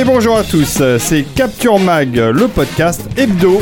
[0.00, 3.60] Et bonjour à tous, c'est Capture Mag, le podcast hebdo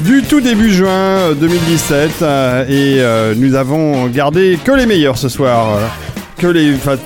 [0.00, 5.28] du tout début juin 2017 euh, et euh, nous avons gardé que les meilleurs ce
[5.28, 5.80] soir, euh,
[6.36, 6.74] que les...
[6.74, 6.96] enfin,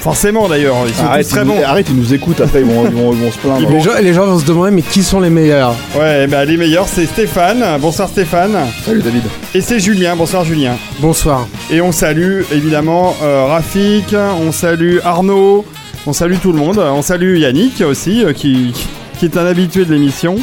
[0.00, 1.62] forcément d'ailleurs, ils sont Arrête, tous très nous- bons.
[1.64, 3.68] arrête, ils nous écoutent après, ils vont, ils vont- ils vont se plaindre.
[3.68, 6.56] Les gens, les gens vont se demander mais qui sont les meilleurs Ouais, bah les
[6.56, 9.22] meilleurs c'est Stéphane, bonsoir Stéphane, Salut David.
[9.54, 10.76] et c'est Julien, bonsoir Julien.
[11.00, 11.48] Bonsoir.
[11.70, 14.14] Et on salue évidemment euh, Rafik,
[14.46, 15.64] on salue Arnaud,
[16.06, 18.72] on salue tout le monde, on salue Yannick aussi, euh, qui,
[19.18, 20.36] qui est un habitué de l'émission.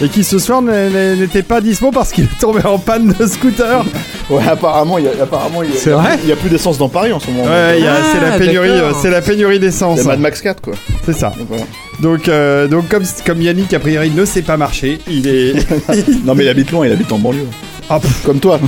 [0.00, 3.84] Et qui ce soir n'était pas dispo parce qu'il est tombé en panne de scooter.
[4.30, 6.22] Ouais, apparemment, il y a, apparemment, il y a, C'est il y a vrai plus-
[6.22, 7.42] il y a plus d'essence dans Paris en ce moment.
[7.50, 9.98] Ouais, il y a- Ah, c'est la pénurie, euh, c'est la pénurie d'essence.
[9.98, 10.74] C'est Mad Max 4 quoi.
[11.04, 11.32] C'est ça.
[11.48, 11.64] Voilà.
[11.98, 15.54] Donc, euh, donc comme, comme Yannick a priori ne sait pas marcher, il est.
[16.24, 17.48] Non mais il habite loin, il habite en banlieue.
[17.90, 18.22] Ah, pff.
[18.24, 18.58] Comme toi.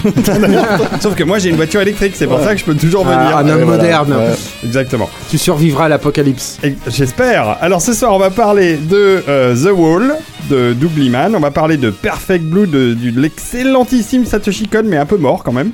[1.00, 2.44] Sauf que moi j'ai une voiture électrique, c'est pour Ouais.
[2.44, 3.36] ça que je peux toujours Ah, venir.
[3.36, 3.82] un homme Ouais, voilà.
[3.82, 4.12] moderne.
[4.12, 4.34] Ouais.
[4.64, 5.08] Exactement.
[5.30, 6.58] Tu survivras à l'apocalypse.
[6.88, 7.56] J'espère.
[7.60, 10.14] Alors ce soir, on va parler de euh, The Wall
[10.48, 11.34] de Doug Liman.
[11.36, 15.52] On va parler de Perfect Blue de, l'excellentissime Satoshi Kon, mais un peu mort quand
[15.52, 15.70] même.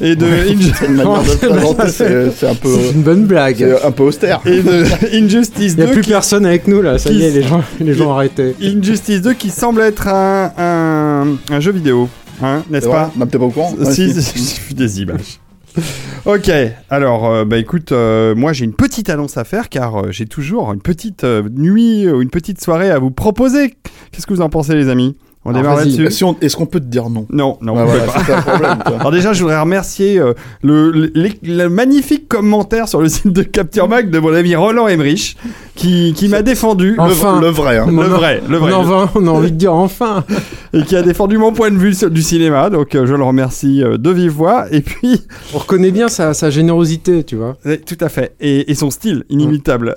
[0.00, 0.72] Et de, Inju-
[2.36, 3.56] C'est un peu, C'est une bonne blague.
[3.58, 4.40] c'est un peu austère.
[4.46, 4.84] et de
[5.14, 5.92] Injustice Il n'y a 2.
[5.92, 8.54] plus qui- personne avec nous là, ça y est, les gens, les gens ont arrêté.
[8.62, 12.08] Injustice 2 qui semble être un, un, un jeu vidéo.
[12.42, 15.40] Hein, n'est-ce pas Non, t'es pas au courant Si, j'ai vu des images.
[16.26, 16.50] Ok,
[16.90, 20.26] alors euh, bah écoute, euh, moi j'ai une petite annonce à faire car euh, j'ai
[20.26, 23.74] toujours une petite nuit ou une petite soirée à vous proposer.
[24.12, 25.16] Qu'est-ce que vous en pensez les amis?
[25.46, 27.26] On démarre là-dessus Si Est-ce qu'on peut te dire non?
[27.30, 28.42] Non, non, Ouais, on voilà, peut pas.
[28.42, 28.78] problème.
[29.00, 33.28] Alors déjà, je voudrais remercier euh, le, le, les- le magnifique commentaire sur le site
[33.28, 35.38] de Capture Mag de mon ami Roland Emmerich
[35.76, 37.40] qui, qui m'a défendu Le- Enfin.
[37.40, 37.78] Le vrai.
[37.78, 37.86] hein.
[37.90, 40.24] le vrai, le vrai, On, va- on a envie de dire enfin.
[40.74, 42.68] et qui a défendu mon point de vue sur- du cinéma.
[42.68, 44.66] Donc euh, je le remercie euh, de vive voix.
[44.70, 45.22] Et puis
[45.54, 47.56] On reconnaît bien sa, sa générosité, tu vois.
[47.86, 48.34] Tout à fait.
[48.40, 49.96] Et, et son style inimitable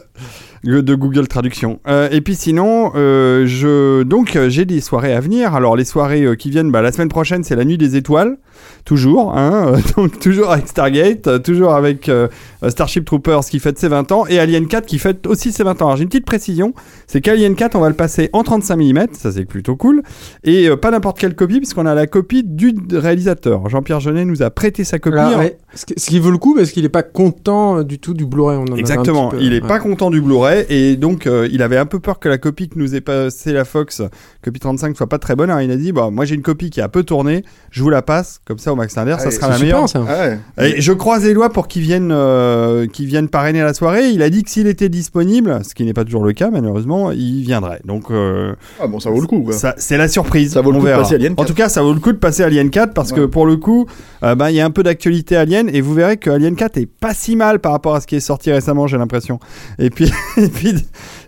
[0.63, 1.79] de Google Traduction.
[1.87, 5.53] Euh, et puis sinon, euh, je donc euh, j'ai des soirées à venir.
[5.55, 8.37] Alors les soirées euh, qui viennent, bah, la semaine prochaine, c'est la nuit des étoiles,
[8.85, 9.37] toujours.
[9.37, 12.27] Hein, euh, donc toujours avec Stargate, euh, toujours avec euh,
[12.67, 15.81] Starship Troopers qui fête ses 20 ans et Alien 4 qui fête aussi ses 20
[15.81, 15.85] ans.
[15.85, 16.73] Alors j'ai une petite précision,
[17.07, 20.03] c'est qu'Alien 4, on va le passer en 35 mm, ça c'est plutôt cool,
[20.43, 23.69] et pas n'importe quelle copie puisqu'on a la copie du réalisateur.
[23.69, 25.15] Jean-Pierre Jeunet nous a prêté sa copie.
[25.15, 25.57] Là, en- ouais.
[25.75, 28.25] Ce qui ce qui vaut le coup parce qu'il est pas content du tout du
[28.25, 28.59] Blu-ray.
[28.77, 29.67] Exactement, peu, il est ouais.
[29.67, 32.69] pas content du Blu-ray et donc euh, il avait un peu peur que la copie
[32.69, 34.01] que nous ait passé la Fox,
[34.43, 35.49] copie 35, soit pas très bonne.
[35.49, 37.89] Alors il a dit bah moi j'ai une copie qui a peu tourné, je vous
[37.89, 39.89] la passe, comme ça au Max Linder, ça Ouais, sera la super, meilleure.
[39.89, 40.03] ça.
[40.07, 40.27] Ah
[40.61, 40.77] ouais.
[40.77, 44.09] Et je croise les doigts pour qu'il vienne, euh, vienne parrainer la soirée.
[44.09, 47.11] Il a dit que s'il était disponible, ce qui n'est pas toujours le cas malheureusement,
[47.11, 47.81] il viendrait.
[47.85, 50.53] Donc euh, Ah bon, ça vaut le coup c'est la surprise.
[50.53, 51.03] Ça vaut le on coup de verra.
[51.03, 51.47] passer Alien En 4.
[51.47, 53.85] tout cas, ça vaut le coup de passer Alien 4 parce que pour le coup,
[54.23, 56.77] euh, bah, il y a un peu d'actualité Alien et vous verrez que Alien 4
[56.77, 59.39] est pas si mal par rapport à ce qui est sorti récemment, j'ai l'impression.
[59.79, 60.73] Et puis, et puis,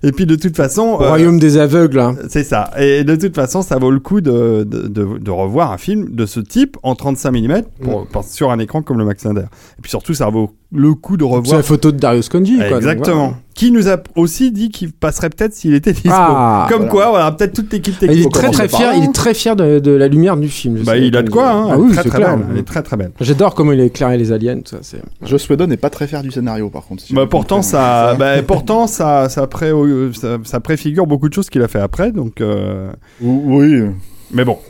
[0.07, 1.99] et puis de toute façon, Au euh, royaume des aveugles.
[1.99, 2.15] hein.
[2.29, 2.71] c'est ça.
[2.79, 6.09] Et de toute façon, ça vaut le coup de, de, de- de revoir un film
[6.15, 9.45] de ce type en 35 mm pour, pour- sur un écran comme le Max Linder.
[9.77, 11.57] Et puis surtout, ça vaut le coup de C'est revoir.
[11.57, 12.69] la photo de Darius Conji, quoi.
[12.69, 13.15] donc Exactement.
[13.15, 13.33] voilà.
[13.55, 16.09] Qui nous a aussi dit qu'il passerait peut-être s'il était dispo.
[16.11, 16.91] Ah, comme voilà.
[16.91, 18.25] quoi, voilà, peut-être toute l'équipe Il technique.
[18.25, 20.79] est très très fier, là, il est très fier de, de la lumière du film.
[20.85, 21.67] Bah, il a de quoi, hein.
[21.71, 22.35] Ah oui, très c'est très clair.
[22.37, 22.47] belle.
[22.51, 23.11] Elle est très très belle.
[23.21, 24.79] J'adore comment il a éclairé les aliens, tout ça.
[24.81, 25.01] C'est...
[25.23, 27.01] Joss Whedon n'est pas très fier du scénario par contre.
[27.03, 29.71] si Bah, j'ai pourtant, ça, bah, pourtant, ça, ça, pré,
[30.13, 32.41] ça, ça préfigure beaucoup de choses qu'il a fait après, donc.
[32.41, 32.91] euh,
[33.21, 33.83] Oui.
[34.31, 34.57] Mais bon.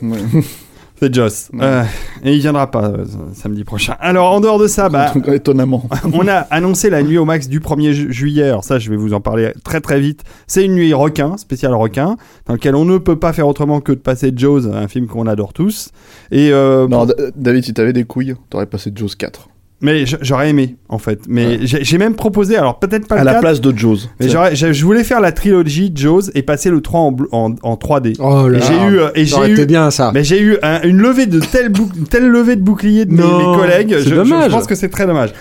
[1.00, 1.50] c'est Joss.
[1.52, 1.60] Ouais.
[1.62, 1.82] Euh,
[2.24, 3.04] et il viendra pas euh,
[3.34, 3.96] samedi prochain.
[4.00, 5.88] Alors, en dehors de ça, bah, étonnamment.
[6.12, 8.44] on a annoncé la nuit au max du 1er ju- juillet.
[8.44, 10.22] Alors ça, je vais vous en parler très très vite.
[10.46, 12.16] C'est une nuit requin, spéciale requin,
[12.46, 15.26] dans laquelle on ne peut pas faire autrement que de passer Jaws, un film qu'on
[15.26, 15.90] adore tous.
[16.30, 17.06] Et euh, Non,
[17.36, 19.48] David, si t'avais des couilles, t'aurais passé Jaws 4.
[19.82, 21.20] Mais j'aurais aimé, en fait.
[21.28, 24.08] Mais j'ai j'ai même proposé, alors peut-être pas À le la 4, place de Jaws.
[24.18, 28.16] mais je voulais faire la trilogie Jaws et passer le 3 en, en, en 3D.
[28.18, 30.12] Oh là j'ai eu, et j'ai bien ça.
[30.14, 31.72] mais j'ai eu un- une levée de telle,
[32.08, 33.90] telle levée de bouclier de mes, Non, mes collègues.
[33.98, 34.50] c'est Je, je- dommage.
[34.50, 35.34] je pense que c'est très dommage.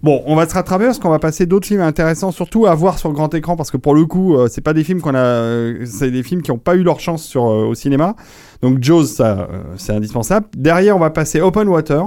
[0.00, 2.98] Bon, on va se rattraper parce qu'on va passer d'autres films intéressants, surtout à voir
[2.98, 5.14] sur le grand écran, parce que pour le coup, euh, c'est pas des films qu'on
[5.14, 8.14] a, euh, c'est des films qui ont pas eu leur chance sur euh, au cinéma.
[8.62, 10.46] Donc Jaws, ça, euh, c'est indispensable.
[10.56, 12.04] Derrière, on va passer Open Water,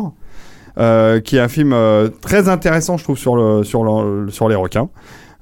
[0.77, 4.50] euh, qui est un film euh, très intéressant, je trouve, sur le sur le, sur
[4.50, 4.89] les requins.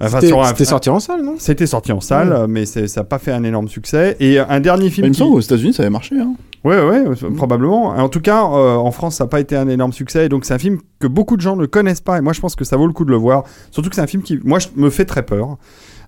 [0.02, 1.36] Enfin, C'était sorti en salle, non?
[1.38, 2.48] C'était sorti en salle, Ouais.
[2.50, 4.18] mais ça n'a pas fait un énorme succès.
[4.20, 5.20] Et un dernier film Il me qui...
[5.20, 6.16] semble aux États-Unis, ça avait marché.
[6.20, 6.34] Hein.
[6.66, 7.90] Ouais, ouais, euh, probablement.
[7.90, 10.26] En tout cas, euh, en France, ça n'a pas été un énorme succès.
[10.26, 12.18] Et donc, c'est un film que beaucoup de gens ne connaissent pas.
[12.18, 13.44] Et moi, je pense que ça vaut le coup de le voir.
[13.72, 15.58] Surtout que c'est un film qui, moi, je- me fait très peur.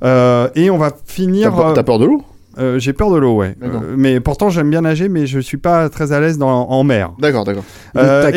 [0.04, 1.54] Euh, et on va T'as finir.
[1.56, 2.22] peur, t'as peur de l'eau?
[2.58, 3.56] Euh, J'ai peur de l'eau, ouais.
[3.64, 3.68] Euh,
[3.98, 7.12] mais pourtant, j'aime bien nager, mais je suis pas très à l'aise en mer.
[7.20, 7.64] D'accord, d'accord.
[7.98, 8.32] Euh,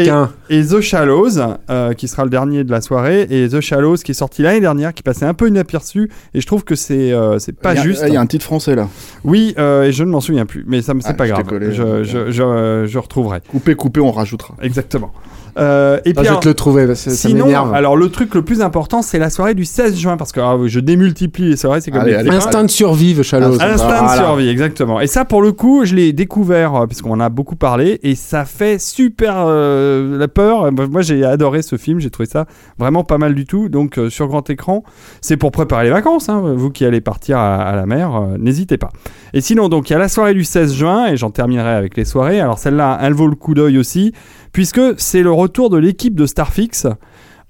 [0.49, 1.39] et, The Shallows,
[1.71, 4.61] euh, qui sera le dernier de la soirée, et The Shallows, qui est sorti l'année
[4.61, 6.11] dernière, qui passait un peu inaperçu.
[6.35, 8.05] Et je trouve que c'est euh, c'est pas Il a- juste.
[8.07, 8.89] Il y a un titre français là.
[9.25, 11.45] Oui, euh, et je ne m'en souviens plus, mais ça me c'est Ah, pas grave.
[11.45, 13.41] collé, je, donc, je, je, je retrouverai.
[13.49, 14.55] Coupé, coupé, on rajoutera.
[14.63, 15.13] Exactement.
[15.59, 17.75] Euh, et Ah, puis, je vais alors, te le trouver, parce que ça sinon, m'énerve.
[17.75, 20.57] alors le truc le plus important, c'est la soirée du 16 juin, parce que ah,
[20.67, 22.31] je démultiplie les soirées, c'est comme Allez, allez.
[22.31, 23.15] Instinct de survie.
[23.33, 25.01] Ah, Instinct de survie, exactement.
[25.01, 28.15] Et ça, pour le coup, je l'ai découvert, euh, puisqu'on en a beaucoup parlé, et
[28.15, 30.71] ça fait super euh, la peur.
[30.73, 32.47] Moi, moi, j'ai adoré ce film, j'ai trouvé ça
[32.79, 33.69] vraiment pas mal du tout.
[33.69, 34.85] Donc, euh, sur grand écran,
[35.21, 36.29] c'est pour préparer les vacances.
[36.29, 36.43] hein.
[36.57, 38.91] Vous qui allez partir à, à la mer, euh, n'hésitez pas.
[39.35, 41.97] Et sinon, donc, il y a la soirée du 16 juin, et j'en terminerai avec
[41.97, 42.41] les soirées.
[42.41, 44.13] Alors, celle-là, elle vaut le coup d'œil aussi,
[44.59, 46.89] puisque c'est le retour de l'équipe de Starfix.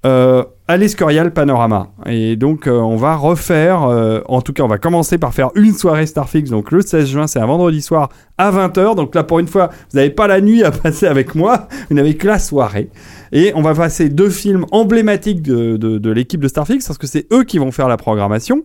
[0.05, 1.87] Euh, à l'Escorial Panorama.
[2.05, 5.49] Et donc, euh, on va refaire, euh, en tout cas, on va commencer par faire
[5.55, 6.51] une soirée Starfix.
[6.51, 8.95] Donc, le 16 juin, c'est un vendredi soir à 20h.
[8.95, 11.95] Donc, là, pour une fois, vous n'avez pas la nuit à passer avec moi, vous
[11.95, 12.91] n'avez que la soirée.
[13.33, 17.07] Et on va passer deux films emblématiques de, de- de l'équipe de Starfix, parce que
[17.07, 18.63] c'est eux qui vont faire la programmation.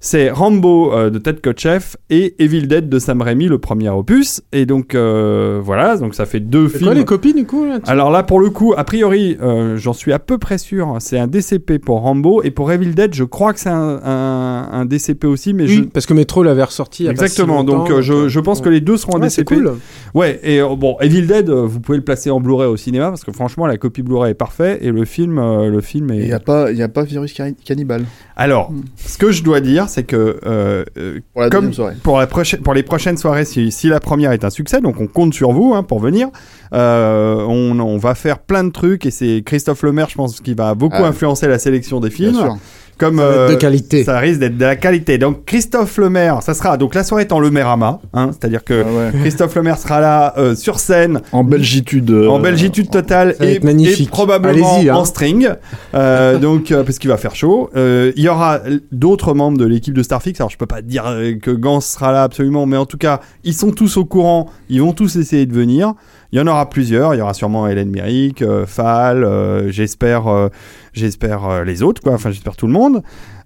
[0.00, 4.42] C'est Rambo euh, de Ted Kotcheff et Evil Dead de Sam Raimi, le premier opus.
[4.52, 6.84] Et donc, euh, voilà, donc ça fait deux films.
[6.84, 9.92] quoi les copies du coup là Alors là, pour le coup, a priori, euh, j'en
[9.92, 13.14] suis à peu près sûr, hein, c'est un DCP pour Rambo, et pour Evil Dead,
[13.14, 15.82] je crois que c'est un, un- un DCP aussi, mais Oui, je...
[15.84, 17.04] parce que Metro l'avait ressorti.
[17.04, 19.20] il y a pas Exactement, si donc je, je pense que les deux seront en
[19.20, 19.54] Ouais, DCP.
[19.54, 19.72] cool.
[20.14, 23.24] Ouais, et euh, bon, Evil Dead, vous pouvez le placer en Blu-ray au cinéma, parce
[23.24, 26.18] que franchement, la copie Blu-ray est parfaite, et le film, euh, le film est...
[26.18, 27.34] Il n'y a, pas- y a pas virus
[27.64, 28.04] cannibale
[28.38, 30.38] Alors, ce que je dois dire, c'est que...
[30.44, 31.70] euh, euh, pour la Comme-
[32.02, 35.00] pour, la prochaine, pour les prochaines soirées, si, si la première est un succès, donc
[35.00, 36.28] on compte sur vous hein, pour venir.
[36.74, 40.52] Euh, on, on va faire plein de trucs et c'est Christophe Lemaire, je pense, qui
[40.54, 41.06] va beaucoup Ah.
[41.08, 42.34] influencer la sélection des Bien films.
[42.34, 42.56] sûr.
[42.98, 44.04] Comme euh, de qualité.
[44.04, 45.18] ça risque d'être de la qualité.
[45.18, 48.90] Donc Christophe Lemaire, ça sera donc la soirée est en Lemaireama, hein, c'est-à-dire que Ah
[49.14, 49.20] ouais.
[49.20, 52.10] Christophe Lemaire sera là euh, sur scène En belgitude.
[52.10, 54.94] euh, en belgitude totale et, et probablement hein.
[54.94, 55.48] en string.
[55.94, 57.68] Euh, donc euh, parce qu'il va faire chaud.
[57.76, 58.60] Euh, Il y aura
[58.92, 60.40] d'autres membres de l'équipe de Starfix.
[60.40, 61.04] Alors je peux pas dire
[61.42, 64.48] que Gans sera là absolument, mais en tout cas ils sont tous au courant.
[64.70, 65.92] Ils vont tous essayer de venir.
[66.32, 67.14] Il y en aura plusieurs.
[67.14, 69.24] Il y aura sûrement Hélène Méric, euh, Fall.
[69.24, 70.48] euh, j'espère, euh,
[70.92, 72.12] j'espère les autres quoi.
[72.12, 73.02] Enfin j'espère tout le monde.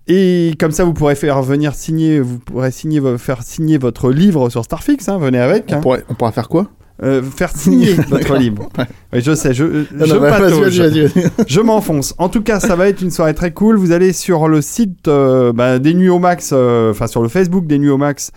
[0.08, 4.48] Et comme ça, vous pourrez faire venir signer, vous pourrez signer, faire signer votre livre
[4.50, 5.08] sur Starfix.
[5.08, 5.66] Hein, venez avec.
[5.68, 5.80] On, hein.
[5.80, 6.68] pourrait, on pourra faire quoi?
[7.02, 8.68] Euh, faire signer votre livre.
[8.76, 8.84] Ouais.
[9.12, 11.30] Oui, je sais, je, Non, je vas-y.
[11.46, 12.14] Je m'enfonce.
[12.18, 13.76] En tout cas, ça va être une soirée très cool.
[13.76, 17.28] Vous allez sur le site euh, bah, des Nuits au Max, euh, enfin sur le
[17.28, 18.32] Facebook des Nuits au Max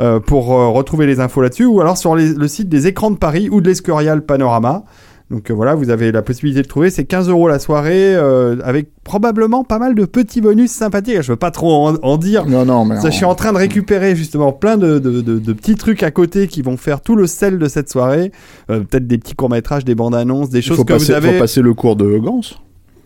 [0.00, 3.10] euh, pour euh, retrouver les infos là-dessus, ou alors sur les- le site des Écrans
[3.10, 4.84] de Paris ou de l'Escurial Panorama.
[5.30, 6.88] Donc euh, voilà, vous avez la possibilité de trouver.
[6.88, 11.20] C'est 15 euros la soirée, euh, avec probablement pas mal de petits bonus sympathiques.
[11.20, 12.46] Je veux pas trop en, en dire.
[12.46, 12.94] Non, non, mais.
[13.04, 16.10] Je suis en train de récupérer justement plein de, de, de- de petits trucs à
[16.10, 18.32] côté qui vont faire tout le sel de cette soirée.
[18.70, 21.32] Euh, Peut-être des petits courts-métrages, des bandes-annonces, des Il choses faut que passer, vous avez.
[21.34, 22.40] faut passer le cours de Gans.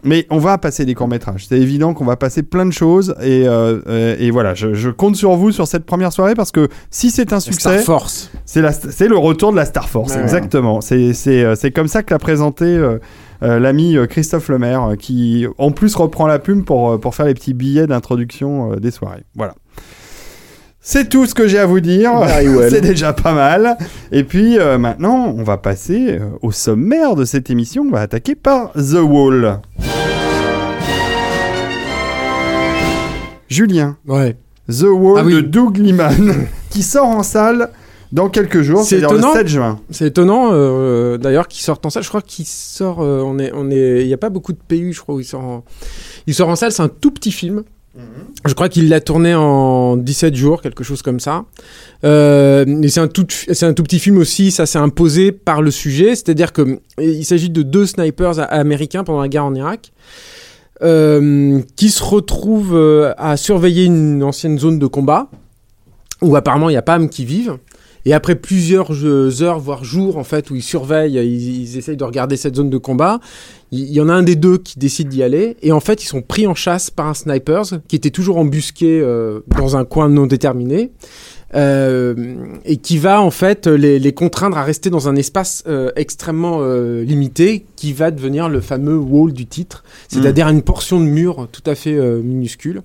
[0.05, 1.47] Mais on va passer des courts-métrages.
[1.49, 3.15] C'est évident qu'on va passer plein de choses.
[3.23, 6.51] Et, euh, euh, et voilà, je, je compte sur vous sur cette première soirée parce
[6.51, 8.31] que si c'est un Star succès, Force.
[8.45, 10.15] c'est la- c'est le retour de la Star Force.
[10.15, 10.23] Ouais.
[10.23, 10.81] exactement.
[10.81, 12.99] C'est c'est, euh, c'est comme ça que l'a présenté euh,
[13.45, 17.55] euh, l'ami Christophe Lemaire, qui en plus reprend la plume pour, pour faire les petits
[17.55, 19.25] billets d'introduction euh, des soirées.
[19.37, 19.55] Voilà.
[20.85, 22.13] C'est tout ce que j'ai à vous dire.
[22.13, 22.67] Well.
[22.71, 23.77] C'est déjà pas mal.
[24.11, 27.85] Et puis euh, maintenant, on va passer euh, au sommaire de cette émission.
[27.87, 29.61] On va attaquer par The Wall.
[33.49, 34.37] Julien, Ouais.
[34.69, 35.35] The Wall Ah oui.
[35.35, 37.71] de Doug Liman, qui sort en salle
[38.11, 39.33] dans quelques jours, C'est le étonnant.
[39.35, 39.81] 7 juin.
[39.91, 42.03] C'est étonnant, euh, d'ailleurs, qu'il sorte en salle.
[42.03, 43.01] Je crois qu'il sort.
[43.03, 44.01] euh, on est, on est.
[44.03, 45.43] Il n'y a pas beaucoup de pays, je crois, où il sort.
[45.43, 45.65] En...
[46.27, 46.73] Il sort en salle.
[46.73, 47.63] C'est un tout petit film.
[48.47, 51.45] Je crois qu'il l'a tourné en 17 jours, quelque chose comme ça.
[52.05, 54.51] Euh, c'est un tout, petit film aussi.
[54.51, 59.21] Ça s'est imposé par le sujet, c'est-à-dire que il s'agit de deux snipers américains pendant
[59.21, 59.93] la guerre en Irak.
[60.83, 65.29] euh, qui se retrouvent euh, à surveiller une ancienne zone de combat
[66.23, 67.59] où apparemment il n'y a pas âmes qui vivent.
[68.05, 72.05] Et après plusieurs euh, heures, voire jours, en fait, où ils surveillent, ils essayent de
[72.05, 73.21] regarder cette zone de combat,
[73.73, 75.57] il y en a un des deux qui décide d'y aller.
[75.63, 79.01] Et en fait, ils sont pris en chasse par un sniper qui était toujours embusqué
[79.01, 80.93] euh, dans un coin non déterminé.
[81.55, 82.15] euh,
[82.65, 86.61] et qui va en fait les, les contraindre à rester dans un espace euh, extrêmement
[86.63, 91.49] euh, limité qui va devenir le fameux wall du titre, c'est-à-dire une portion de mur
[91.53, 92.83] tout à fait euh, minuscule.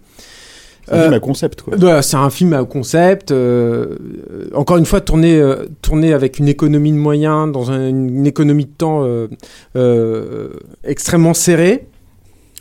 [0.88, 1.76] C'est un Euh, film à concept, quoi.
[1.78, 3.98] voilà, c'est un film à concept, euh,
[4.32, 8.26] euh, encore une fois tourné, euh, tourné avec une économie de moyens, dans un- une
[8.26, 9.28] économie de temps euh,
[9.76, 10.50] euh,
[10.86, 11.88] extrêmement serrée.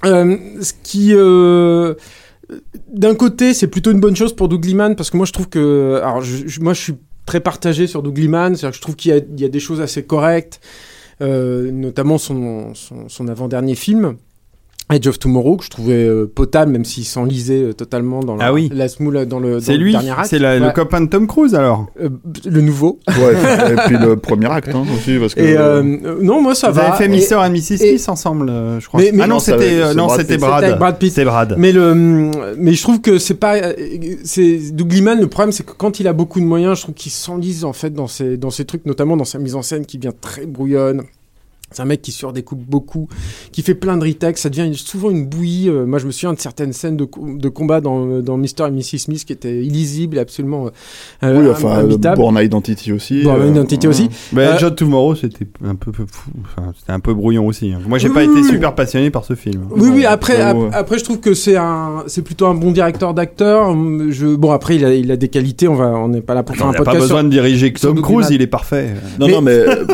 [0.05, 1.95] Euh, ce qui, euh,
[2.93, 5.49] d'un côté, c'est plutôt une bonne chose pour Doug Liman, parce que moi je trouve
[5.49, 6.95] que, alors je, je- moi je suis
[7.27, 9.49] très partagé sur Doug Liman, c'est-à-dire que je trouve qu'il y a, il y a
[9.49, 10.61] des choses assez correctes,
[11.23, 14.17] euh, notamment son, son, son avant-dernier film.
[14.89, 18.47] Edge of Tomorrow que je trouvais euh, potable même s'il s'enlisait euh, totalement dans la,
[18.47, 18.71] Ah oui.
[18.73, 20.27] la smoule dans le, dans C'est le lui, dernier acte.
[20.27, 21.87] c'est le copain de Tom Cruise alors?
[22.01, 22.09] Euh,
[22.45, 23.35] le nouveau Ouais,
[23.73, 25.41] et puis le premier acte hein, aussi, parce que.
[25.41, 27.35] et euh, euh, non moi ça Vous va avez fait Et- Mr.
[27.37, 27.73] and Mrs.
[27.73, 29.01] et- Smith ensemble, euh, je crois.
[29.01, 30.37] Mais- mais ah non, c'était euh, non, Brad c'était.
[30.39, 30.55] Brad.
[30.55, 31.13] C'était avec Brad Pitt.
[31.13, 31.55] C'est Brad.
[31.59, 31.95] mais le
[32.57, 33.73] mais je trouve que c'est pas euh,
[34.23, 36.95] c'est Doug Liman le problème c'est que quand il a beaucoup de moyens je trouve
[36.95, 39.85] qu'il s'enlise en fait dans ses dans ses trucs notamment dans sa mise en scène
[39.85, 41.03] qui devient très brouillonne
[41.73, 43.09] c'est un mec qui surdécoupe beaucoup,
[43.53, 45.69] qui fait plein de retakes, ça devient souvent une bouillie.
[45.69, 48.69] Euh, moi, je me souviens de certaines scènes de, co- de combat dans, dans Mr.
[48.69, 48.99] et Mrs.
[48.99, 50.67] Smith qui étaient illisibles et absolument
[51.23, 52.17] euh, oui, euh, enfin, imbitables.
[52.19, 53.23] Born Identity aussi.
[53.25, 54.09] Born euh, Identity aussi.
[54.33, 56.31] Mais Euh, John Tomorrow, c'était un peu, peu fou.
[56.45, 57.73] Enfin, c'était un peu brouillon aussi.
[57.73, 57.81] hein.
[57.87, 59.67] Moi, j'ai Oui, pas oui, été super passionné par ce film.
[59.71, 63.13] Oui, oui, après, ap- après, je trouve que c'est un, c'est plutôt un bon directeur
[63.13, 63.71] d'acteur.
[63.71, 66.35] Hum, Je, bon, après, il a, il a des qualités, on va, on n'est pas
[66.35, 68.47] là pour faire un n'a pas podcast besoin sur- de diriger Tom Cruise, il est
[68.47, 68.95] parfait.
[69.19, 69.85] Non, Mais- non, mais euh,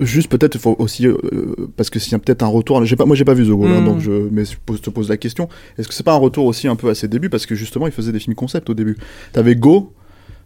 [0.00, 2.96] juste peut-être il faut aussi euh, parce que s'il y a peut-être un retour, j'ai
[2.96, 3.84] pas, moi j'ai pas vu The Wall, hein, Mm.
[3.84, 5.48] donc je, mais je pose- te pose la question.
[5.76, 7.28] Est-ce que c'est pas un retour aussi un peu à ses débuts?
[7.28, 8.96] Parce que justement il faisait des films concept au début.
[9.32, 9.92] T'avais Go.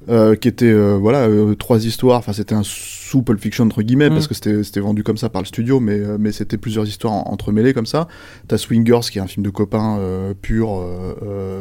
[0.09, 3.83] Euh, qui était euh, voilà euh, trois histoires enfin c'était un sous Pulp Fiction entre
[3.83, 4.15] guillemets Mm.
[4.15, 7.13] parce que c'était c'était vendu comme ça par le studio mais mais c'était plusieurs histoires
[7.13, 8.09] en- entremêlées comme ça
[8.49, 10.83] t'as Swingers qui est un film de copains euh, pur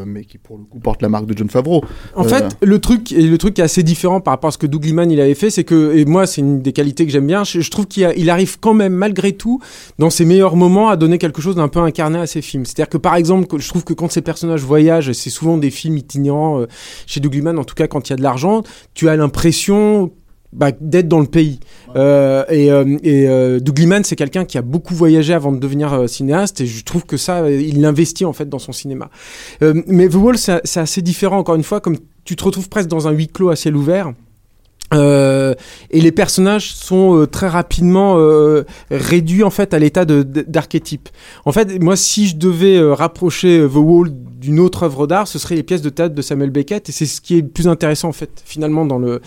[0.05, 1.83] mais qui pour le coup porte la marque de John Favreau
[2.15, 4.57] En fait, le truc, et le truc qui est assez différent par rapport à ce
[4.57, 7.11] que Doug Liman il avait fait, c'est que, et moi, c'est une des qualités que
[7.11, 9.59] j'aime bien, je, je trouve qu'il arrive quand même, malgré tout,
[9.99, 12.65] dans ses meilleurs moments, à donner quelque chose d'un peu incarné à ses films.
[12.65, 15.97] C'est-à-dire que, par exemple, je trouve que quand ces personnages voyagent, c'est souvent des films
[15.97, 16.65] itinérants,
[17.05, 18.38] chez Doug Liman, en tout cas quand il y a de l'argent,
[18.93, 20.11] tu as l'impression
[20.51, 21.59] bah, d'être dans le pays.
[21.95, 25.59] Euh, et euh, et euh, Doug Liman, c'est quelqu'un qui a beaucoup voyagé avant de
[25.59, 29.09] devenir euh, cinéaste, et je trouve que ça, il l'investit en fait dans son cinéma.
[29.61, 33.07] Mais The Wall, c'est assez différent, encore une fois, comme tu te retrouves presque dans
[33.07, 34.13] un huis clos à ciel ouvert.
[34.91, 38.17] Et les personnages sont très rapidement
[38.89, 41.09] réduits en fait à l'état d'archétype.
[41.45, 45.55] En fait, moi, si je devais rapprocher The Wall d'une autre œuvre d'art, ce serait
[45.55, 48.07] les pièces de théâtre de Samuel Beckett, et c'est ce qui est le plus intéressant
[48.07, 49.21] en fait, finalement dans le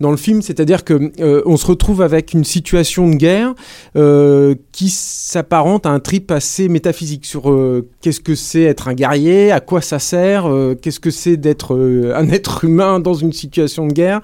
[0.00, 3.54] dans le film, c'est-à-dire que euh, on se retrouve avec une situation de guerre
[3.96, 8.94] euh, qui s'apparente à un trip assez métaphysique sur euh, qu'est-ce que c'est être un
[8.94, 11.76] guerrier, à quoi ça sert, qu'est-ce que c'est d'être
[12.14, 14.20] un être humain dans une situation de guerre.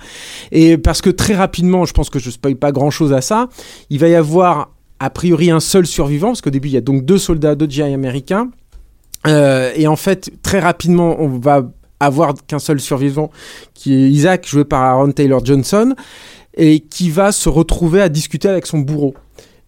[0.52, 3.48] Et parce que très rapidement, je pense que je spoil pas grand-chose à ça,
[3.90, 4.70] il va y avoir
[5.00, 7.68] a priori un seul survivant, parce qu'au début il y a donc deux soldats, deux
[7.68, 8.50] GI américains.
[9.26, 13.30] Euh, et en fait, très rapidement, on va avoir qu'un seul survivant,
[13.74, 15.94] qui est Isaac, joué par Aaron Taylor Johnson,
[16.56, 19.14] et qui va se retrouver à discuter avec son bourreau.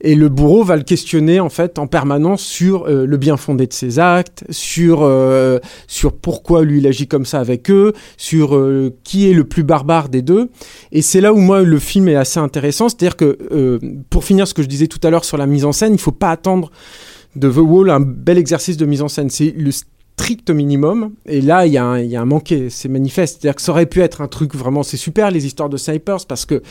[0.05, 3.69] Et le bourreau va le questionner en fait en permanence sur euh, le bien fondé
[3.69, 8.61] de ses actes, sur euh, sur pourquoi lui il agit comme ça avec eux, sur
[9.05, 10.49] qui est le plus barbare des deux.
[10.91, 13.79] Et c'est là où moi le film est assez intéressant, c'est-à-dire que
[14.11, 16.01] pour finir ce que je disais tout à l'heure sur la mise en scène, il
[16.01, 16.73] faut pas attendre
[17.37, 19.31] de The Wall un bel exercice de mise en scène.
[19.31, 19.71] C'est le
[20.17, 21.13] strict minimum.
[21.27, 23.41] Et là, il y, a un- y a un manqué, c'est manifeste.
[23.41, 26.27] C'est-à-dire que ça aurait pu être un truc vraiment, c'est super les histoires de snipers
[26.29, 26.63] parce que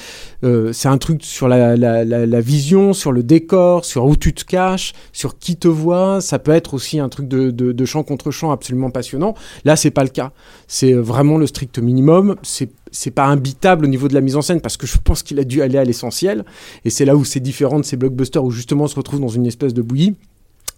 [0.44, 4.94] euh, c'est un truc sur la, vision, sur le décor, sur où tu te caches,
[5.12, 6.22] sur qui te voit.
[6.22, 9.34] Ça peut être aussi un truc de, de, de champ contre champ absolument passionnant.
[9.66, 10.32] Là, c'est pas le cas.
[10.68, 12.36] C'est vraiment le strict minimum.
[12.44, 15.24] C'est c'est pas imbitable au niveau de la mise en scène parce que je pense
[15.24, 16.44] qu'il a dû aller à l'essentiel
[16.84, 19.30] et c'est là où c'est différent de ces blockbusters où justement on se retrouve dans
[19.30, 20.16] une espèce de bouillie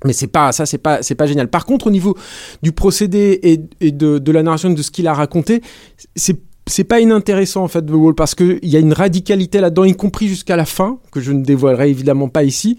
[0.06, 1.48] mais c'est pas ça c'est pas c'est pas génial.
[1.50, 2.18] Par contre au niveau
[2.62, 3.40] du procédé
[3.82, 5.62] et, de, de la narration de ce qu'il a raconté
[6.16, 9.60] c'est c'est pas inintéressant en fait The Wall parce que il y a une radicalité
[9.60, 12.78] là-dedans y compris jusqu'à la fin que je ne dévoilerai évidemment pas ici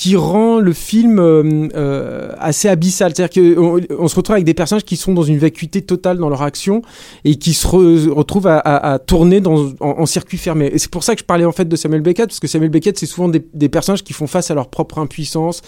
[0.00, 3.12] qui rend le film euh, euh, assez abyssal.
[3.14, 6.30] C'est-à-dire qu'on on se retrouve avec des personnages qui sont dans une vacuité totale dans
[6.30, 6.80] leur action
[7.24, 10.70] et qui se re- retrouvent à, tourner en, circuit fermé.
[10.72, 12.70] Et c'est pour ça que je parlais en fait de Samuel Beckett, parce que Samuel
[12.70, 15.60] Beckett, c'est souvent des, personnages qui font face à leur propre impuissance,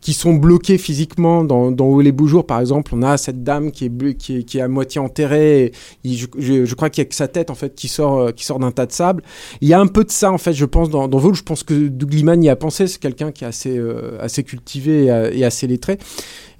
[0.00, 1.42] qui sont bloqués physiquement.
[1.42, 4.68] Dans, dans Où les beaux jours, par exemple, on a cette dame qui est, à
[4.68, 5.72] moitié enterrée.
[6.04, 8.60] Je, crois qu'il y a que sa tête en fait qui sort, euh, qui sort
[8.60, 9.24] d'un tas de sable.
[9.60, 11.34] Il y a un peu de ça en fait, je pense dans, dans.
[11.34, 12.86] Je pense que Doug Liman y a pensé.
[12.86, 15.98] C'est quelqu'un qui est assez, euh, assez cultivé et, euh, et assez lettré.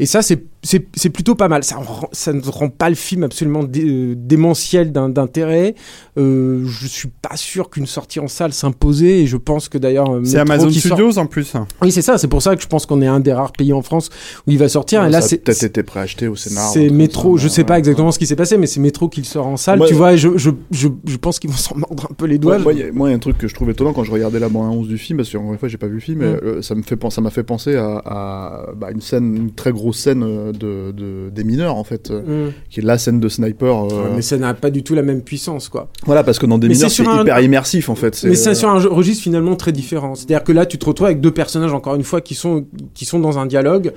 [0.01, 1.63] Et ça, c'est c'est c'est plutôt pas mal.
[1.65, 5.75] Ça, rend- ça ne rend pas le film absolument dé- euh, démentiel d'intérêt.
[6.19, 9.21] Euh, je suis pas sûr qu'une sortie en salle s'imposait.
[9.21, 11.53] Et je pense que d'ailleurs, euh, C'est Amazon qui sort- Studios en plus.
[11.83, 12.19] Oui, c'est ça.
[12.19, 14.11] C'est pour ça que je pense qu'on est un des rares pays en France
[14.47, 15.05] où il va sortir.
[15.05, 16.69] et là, ça a c'est peut-être été préacheté au scénar.
[16.69, 17.79] un c'est Métro, je sais ouais, pas ouais.
[17.79, 19.95] exactement ce qui s'est passé, mais c'est Métro qui le sort en salle, Moi, tu
[19.95, 22.57] vois, je, je, je, je pense qu'ils vont s'en mordre un peu les doigts.
[22.57, 22.73] Ouais, moi,
[23.09, 24.97] il y a- un truc que je trouve étonnant quand je regardais la bande-annonce du
[24.99, 26.41] film, parce que encore une fois, j'ai pas vu le film, mais Mm.
[26.45, 29.73] euh, ça me fait ça m'a fait penser à, à, bah, une scène, une très
[29.73, 32.53] grosse scène euh, de, de- des mineurs en fait, euh, Mm.
[32.71, 33.85] qui est la scène de sniper.
[33.85, 35.89] euh, Ouais, mais ça n'a pas du tout la même puissance, quoi.
[36.07, 38.21] Voilà, parce que dans des Mais mineurs, c'est un- hyper immersif en fait.
[38.25, 40.15] Mais c'est sur un registre finalement très différent.
[40.15, 43.05] C'est-à-dire que là, tu te retrouves avec deux personnages, encore une fois, qui sont, qui
[43.05, 43.93] sont dans un dialogue,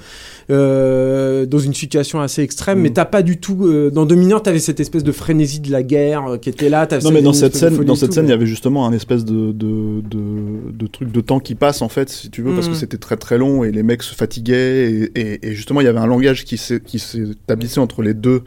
[0.49, 2.81] euh, dans une situation assez extrême, Mm.
[2.81, 3.65] mais t'as pas du tout.
[3.65, 6.69] euh, dans Deux mineurs, t'avais cette espèce de frénésie de la guerre euh, qui était
[6.69, 6.87] là.
[7.03, 8.93] Non mais dans cette scène, dans et cette tout, scène, il y avait justement un
[8.93, 12.53] espèce de de, de, de truc de temps qui passe en fait, si tu veux,
[12.53, 12.79] parce que Mhm.
[12.79, 15.87] c'était très très long et les mecs se fatiguaient et, et, et justement il y
[15.87, 18.41] avait un langage qui s'établissait entre les deux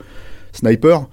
[0.52, 1.06] snipers,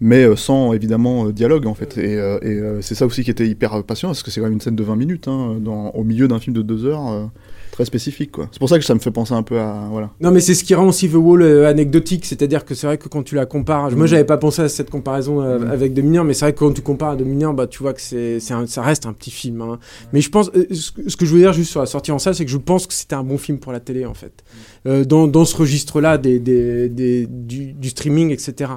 [0.00, 1.98] mais euh, sans évidemment dialogue en fait.
[1.98, 4.60] Et, et, c'est ça aussi qui était hyper passionnant, parce que c'est quand même une
[4.60, 7.30] scène de 20 minutes hein, dans, au milieu d'un film de 2 heures.
[7.78, 8.48] Très spécifique quoi.
[8.50, 10.10] C'est pour ça que ça me fait penser un peu à voilà.
[10.20, 12.98] Non, mais c'est ce qui rend aussi The Wall euh, anecdotique, c'est-à-dire que c'est vrai
[12.98, 14.08] que quand tu la compares, moi Mm.
[14.08, 15.70] j'avais pas pensé à cette comparaison euh, Mm.
[15.70, 18.00] avec Domineur, mais c'est vrai que quand tu compares à Domineur, bah tu vois que
[18.00, 19.60] c'est, c'est un- ça reste un petit film.
[19.60, 19.78] hein.
[20.12, 22.34] Mais je pense, euh, ce, que- je veux dire juste sur la sortie en salle,
[22.34, 24.42] c'est que je pense que c'était un bon film pour la télé en fait,
[24.86, 28.72] Euh, dans, dans ce registre-là des, des, des- du, du streaming, etc.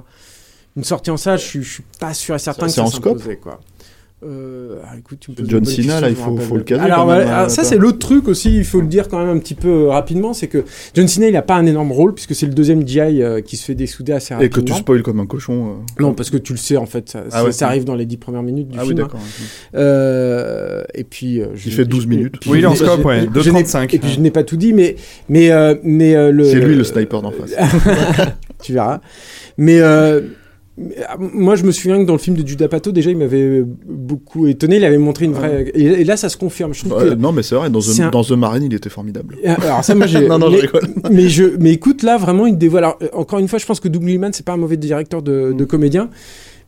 [0.77, 2.87] Une sortie en salle, je, suis- je suis pas sûr et certain que ça en
[2.87, 3.59] scope s'imposait, quoi.
[4.23, 7.05] Euh, ah, écoute, tu me poses John Cena, là, il faut- le caser Alors, quand
[7.07, 7.69] même, voilà, hein, ça toi.
[7.71, 10.33] c'est l'autre truc aussi, il faut le dire quand même un petit peu euh, rapidement,
[10.33, 10.63] c'est que
[10.93, 13.57] John Cena il a pas un énorme rôle puisque c'est le deuxième GI euh, qui
[13.57, 14.61] se fait dessouder assez Et rapidement.
[14.63, 15.69] que tu spoil comme un cochon.
[15.69, 16.01] euh.
[16.03, 17.51] Non, parce que tu le sais en fait, ça, Ah ça- ouais.
[17.51, 18.99] ça arrive dans les dix premières minutes du Ah oui film.
[18.99, 19.03] hein.
[19.05, 19.19] d'accord.
[19.75, 22.35] Euh, et puis, euh, je- Il fait 12 je- minutes.
[22.35, 23.89] et puis Oui, il est en scope, ouais, je- 2,35.
[23.89, 24.95] je n'ai- Et puis je n'ai pas tout dit, mais
[25.29, 26.43] mais euh, mais euh, le.
[26.45, 27.51] C'est lui le sniper d'en face.
[28.61, 29.01] tu verras.
[29.57, 30.27] Mais euh, ah,
[31.19, 34.47] moi, je me souviens que dans le film de Judah Pato, déjà, il m'avait beaucoup
[34.47, 34.77] étonné.
[34.77, 35.69] Il avait montré une vraie.
[35.75, 36.73] Et, et là, ça se confirme.
[36.73, 37.13] Je trouve Ouais, que.
[37.13, 39.37] non mais c'est vrai, dans un- dans The Marine il était formidable.
[39.45, 40.27] Alors ça, moi, j'ai.
[40.27, 40.81] non non je mais, rigole.
[41.11, 42.85] mais je, mais écoute, là, vraiment, il dévoile.
[42.85, 45.21] Alors, euh, encore une fois, je pense que Doug Liman, c'est pas un mauvais directeur
[45.21, 45.57] de, Mm.
[45.57, 46.09] de comédien,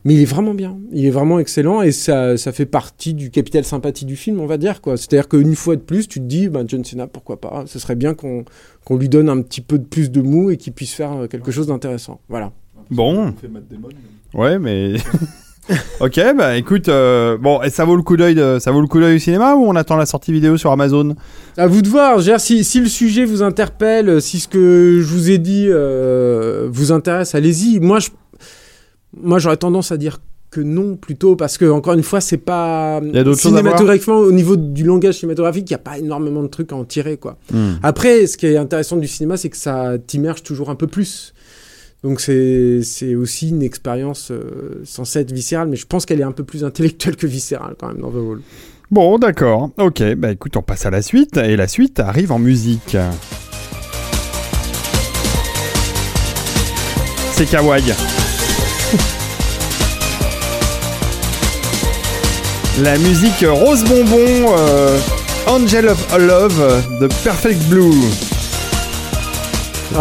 [0.04, 0.76] mais il est vraiment bien.
[0.92, 4.46] Il est vraiment excellent et ça, ça fait partie du capital sympathie du film, on
[4.46, 4.96] va dire, quoi.
[4.98, 7.64] C'est-à-dire qu'une fois de plus, tu te dis, ben, John Cena, pourquoi pas?
[7.66, 8.44] Ce serait bien qu'on
[8.84, 11.26] qu'on lui donne un petit peu de plus de mou et qu'il puisse faire euh,
[11.26, 12.20] quelque chose d'intéressant.
[12.28, 12.52] Voilà.
[12.90, 13.34] Bon.
[14.34, 14.94] Ouais, mais.
[16.00, 18.86] ok, bah écoute, euh, bon, et ça vaut le coup d'œil, de- ça vaut le
[18.86, 21.14] coup d'œil au cinéma ou on attend la sortie vidéo sur Amazon?
[21.56, 22.18] À vous de voir.
[22.18, 26.68] Dire, si, si le sujet vous interpelle, si ce que je vous ai dit euh,
[26.70, 27.80] vous intéresse, allez-y.
[27.80, 28.10] Moi, je,
[29.16, 30.18] moi, j'aurais tendance à dire
[30.50, 34.54] que non, plutôt, parce que encore une fois, c'est pas y a cinématographiquement au niveau
[34.56, 37.38] du langage cinématographique, il n'y a pas énormément de trucs à en tirer, quoi.
[37.82, 41.33] Après, ce qui est intéressant du cinéma, c'est que ça t'immerge toujours un peu plus.
[42.04, 46.32] Donc c'est aussi une expérience euh, censée être viscérale, mais je pense qu'elle est un
[46.32, 48.40] peu plus intellectuelle que viscérale quand même dans The Wall.
[48.90, 49.70] Bon, d'accord.
[49.78, 51.38] Ok, bah écoute, on passe à la suite.
[51.38, 52.98] Et la suite arrive en musique.
[57.32, 57.94] C'est Kawaii.
[62.82, 64.98] La musique Rose Bonbon, euh,
[65.46, 67.94] Angel of Love de Perfect Blue.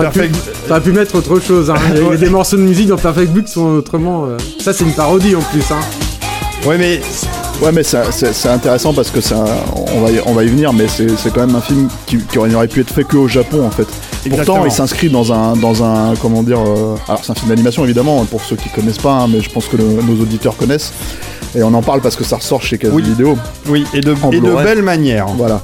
[0.02, 0.36] Perfect...
[0.68, 1.70] t'aurais pu mettre autre chose.
[1.70, 1.76] Hein.
[1.96, 4.26] Il y a- des morceaux de musique dans Perfect Blue qui sont autrement.
[4.26, 5.64] euh, Ça, c'est une parodie en plus.
[5.72, 5.80] Hein.
[6.68, 7.02] Ouais, mais
[7.62, 9.46] Ouais, mais c'est intéressant parce que ça,
[9.96, 12.38] on va y, on va y venir, mais c'est quand même un film qui, qui
[12.40, 13.88] aurait pu être fait que au Japon en fait.
[14.26, 14.56] Exactement.
[14.58, 17.84] Pourtant, il s'inscrit dans un, dans un, comment dire, euh, alors c'est un film d'animation
[17.86, 20.92] évidemment pour ceux qui connaissent pas, hein, mais je pense que le- nos auditeurs connaissent.
[21.56, 23.04] Et on en parle parce que ça ressort chez Case Oui.
[23.04, 23.38] Vidéo.
[23.68, 25.28] oui, et de, et de belle manière.
[25.38, 25.62] Voilà.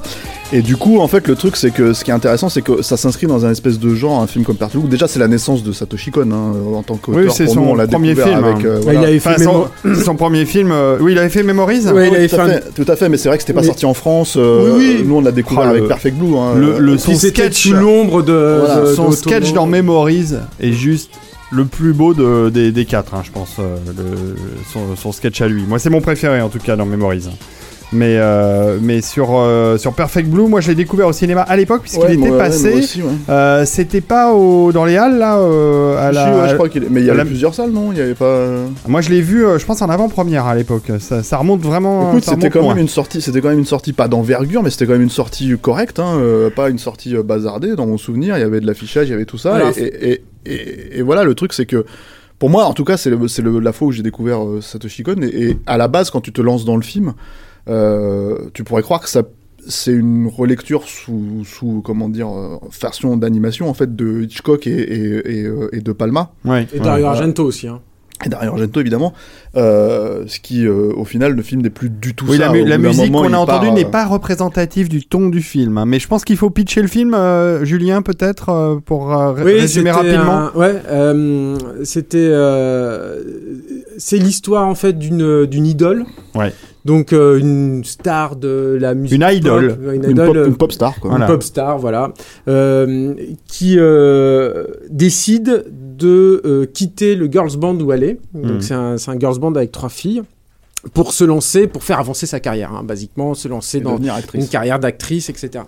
[0.51, 2.81] Et du coup, en fait, le truc, c'est que ce qui est intéressant, c'est que
[2.81, 4.89] ça s'inscrit dans un espèce de genre, un film comme Perfect Blue.
[4.89, 7.21] Déjà, c'est la naissance de Satoshi Kon hein, en tant qu'auteur.
[7.25, 8.55] Oui, c'est son nous, on l'a premier film, avec.
[8.57, 8.61] hein.
[8.65, 8.99] euh, voilà.
[8.99, 10.71] il avait fait Enfin, son, Mémo- c'est son premier film.
[10.71, 11.85] euh, Oui, il avait fait Memories.
[11.91, 13.43] Ouais, il avait tout, fait à un- fait, tout à fait, mais c'est vrai que
[13.43, 14.37] c'était pas sorti en France.
[14.37, 15.03] euh, Oui, oui.
[15.05, 16.35] Nous, on l'a découvert Oh, le- avec Perfect Blue.
[16.35, 18.61] hein, le- le- Qui son sketch- l'ombre de.
[18.65, 21.11] Voilà, de- Son de sketch dans Memories est juste
[21.51, 23.57] le plus beau de- des, des quatre, hein, je pense.
[23.59, 24.35] euh, le-
[24.73, 25.63] son, son sketch à lui.
[25.67, 27.27] Moi, c'est mon préféré en tout cas dans Memories.
[27.91, 31.57] Mais, euh, mais sur, euh, sur Perfect Blue, moi je l'ai découvert au cinéma à
[31.57, 32.69] l'époque, puisqu'il Ouais, était moi, ouais, passé.
[32.69, 33.09] moi aussi, ouais.
[33.29, 36.69] Euh, C'était pas au, dans les halles là euh, à Si, la- ouais, je crois
[36.69, 37.91] qu'il est- Mais il y avait la- plusieurs salles, non?
[37.91, 38.25] Il y avait pas.
[38.25, 40.91] euh, Moi je l'ai vu, euh, je pense en avant-première à l'époque.
[40.99, 42.11] Ça, ça remonte vraiment.
[42.11, 42.73] Écoute, ça c'était remonte quand loin.
[42.75, 45.09] même une sortie, c'était quand même une sortie pas d'envergure, mais c'était quand même une
[45.09, 47.75] sortie correcte, hein, euh, pas une sortie euh, bazardée.
[47.75, 49.57] Dans mon souvenir, il y avait de l'affichage, il y avait tout ça.
[49.77, 50.21] Et, et, et,
[50.53, 51.85] et- et voilà, le truc, c'est que
[52.37, 54.61] pour moi, en tout cas, c'est le- c'est le- la fois où j'ai découvert euh,
[54.61, 55.15] Satoshi Kon.
[55.23, 57.11] Et, et à la base, quand tu te lances dans le film, euh,
[58.53, 59.23] tu pourrais croire que ça
[59.67, 64.71] c'est une relecture sous, sous comment dire euh, version d'animation en fait de Hitchcock et,
[64.71, 66.79] et, et, euh, et de Palma Ouais, Et.
[66.79, 67.05] Dario.
[67.05, 67.67] Argento aussi.
[67.67, 67.81] Hein.
[68.25, 69.13] Et Dario Argento évidemment
[69.55, 72.77] euh, ce qui euh, au final le film n'est plus du tout Oui, ça la,
[72.77, 75.77] mu- musique qu'on a entendue n'est euh, pas représentative du ton du film.
[75.77, 75.85] hein.
[75.85, 79.61] Mais je pense qu'il faut pitcher le film, euh, Julien, peut-être, euh, pour euh, ré-
[79.61, 80.49] résumer rapidement.
[80.49, 82.17] un- ouais, euh, c'était.
[82.29, 83.23] euh,
[83.97, 86.05] c'est l'histoire en fait d'une d'une idole.
[86.35, 86.53] Ouais.
[86.85, 89.15] Donc euh, une star de la musique.
[89.21, 89.75] Une idole.
[89.75, 90.27] pop, une une idole.
[90.27, 91.25] pop, euh, une pop star quoi Voilà.
[91.25, 92.13] une pop star, voilà,
[92.47, 93.13] euh,
[93.47, 95.65] qui euh, décide
[95.99, 98.19] de euh, quitter le girls band où elle est.
[98.33, 98.47] Mhm.
[98.47, 100.23] Donc c'est un, un girls band avec trois filles
[100.93, 103.99] pour se lancer, pour faire avancer sa carrière, hein, basiquement, se lancer et dans
[104.33, 105.65] une carrière d'actrice, etc.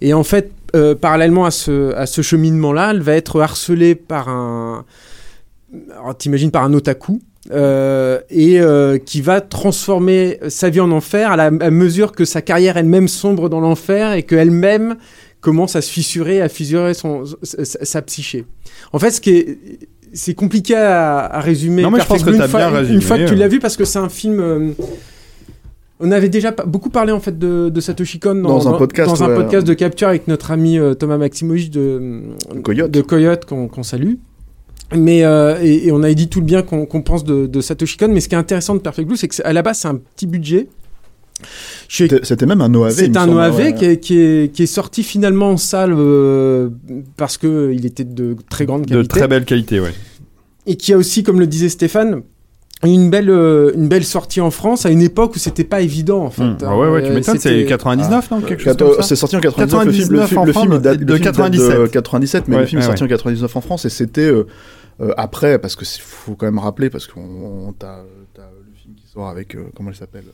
[0.00, 4.28] Et en fait, euh, parallèlement à ce, à ce cheminement-là, elle va être harcelée par
[4.28, 4.84] un,
[6.18, 7.20] t'imagines par un otaku.
[7.52, 12.24] euh, et euh, qui va transformer sa vie en enfer à, la, à mesure que
[12.24, 14.96] sa carrière elle-même sombre dans l'enfer et qu'elle-même
[15.48, 18.44] commence à se fissurer, à fissurer son, sa, sa- sa psyché.
[18.92, 19.58] En fait, ce qui est,
[20.12, 21.82] c'est compliqué à, à résumer.
[21.82, 23.48] Non, mais je pense Perfect que une fois- bien résumé, Une fois que tu l'as
[23.48, 24.40] vu, parce que c'est un film.
[24.40, 24.70] euh,
[26.00, 29.08] on avait déjà beaucoup parlé en fait de, de Satoshi Kon dans, Dans un podcast,
[29.10, 29.34] dans un ouais.
[29.34, 32.22] podcast de capture avec notre ami euh, Thomas Maximovic de
[32.62, 32.90] Coyote.
[32.90, 34.14] de Coyote qu'on salue.
[34.96, 37.96] Mais euh, et, et on a dit tout le bien qu'on pense de, de Satoshi
[37.98, 38.08] Kon.
[38.08, 39.88] Mais ce qui est intéressant de Perfect Blue, c'est que c'est- à la base c'est
[39.88, 40.68] un petit budget.
[41.88, 43.74] C'était- même un OAV il c'est un OAV ouais.
[43.74, 46.68] qui, est, qui, est, qui est sorti finalement en salle euh,
[47.16, 49.92] parce que il était de très grande De qualité très belle qualité, ouais.
[50.66, 52.22] et qui a aussi, comme le disait Stéphane,
[52.84, 56.22] une belle, euh, une belle sortie en France à une époque où c'était pas évident
[56.24, 56.62] en fait.
[56.64, 59.16] Ah ouais, ouais, tu Euh, m'étonnes, c'est c'était- 99, non Quelque chose comme ça C'est
[59.16, 61.04] sorti en 99, le film, le 99 film, en le film, France, il date, de
[61.04, 61.80] le film date 97.
[61.80, 64.20] de 97, mais Ouais, le film est ouais, sorti en 99 en France et c'était
[64.30, 64.46] euh,
[65.00, 67.96] euh, après, parce que faut quand même rappeler, parce qu'on t'as
[68.36, 70.24] le film qui sort avec, euh, comment elle s'appelle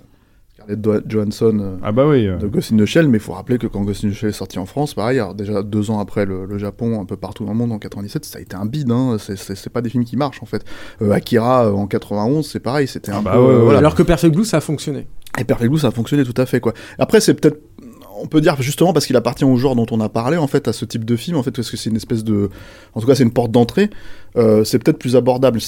[0.69, 2.27] Scarlett Johansson euh, Ah bah oui.
[2.27, 2.37] euh.
[2.39, 4.31] de Ghost in the Shell, mais il faut rappeler que quand Ghost in the Shell
[4.31, 7.17] est sorti en France, pareil, alors déjà deux ans après le, le Japon, un peu
[7.17, 9.71] partout dans le monde en 97, ça a été un bide, hein, c'est- c'est c'est
[9.71, 10.65] pas des films qui marchent en fait.
[11.03, 13.39] Euh, Akira euh, en 91, c'est pareil, c'était un bah peu...
[13.41, 13.61] ouais, ouais.
[13.63, 13.79] voilà.
[13.79, 15.07] Alors que Perfect Blue, ça a fonctionné.
[15.39, 16.73] Et Perfect Blue, ça a fonctionné tout à fait, quoi.
[16.99, 17.61] Après, c'est peut-être,
[18.21, 20.69] on peut dire justement parce qu'il appartient au genre dont on a parlé, en fait,
[20.69, 22.49] à ce type de film, en fait, parce que c'est une espèce de,
[22.95, 23.91] en tout cas, c'est une porte d'entrée.
[24.37, 25.59] euh, c'est peut-être plus abordable.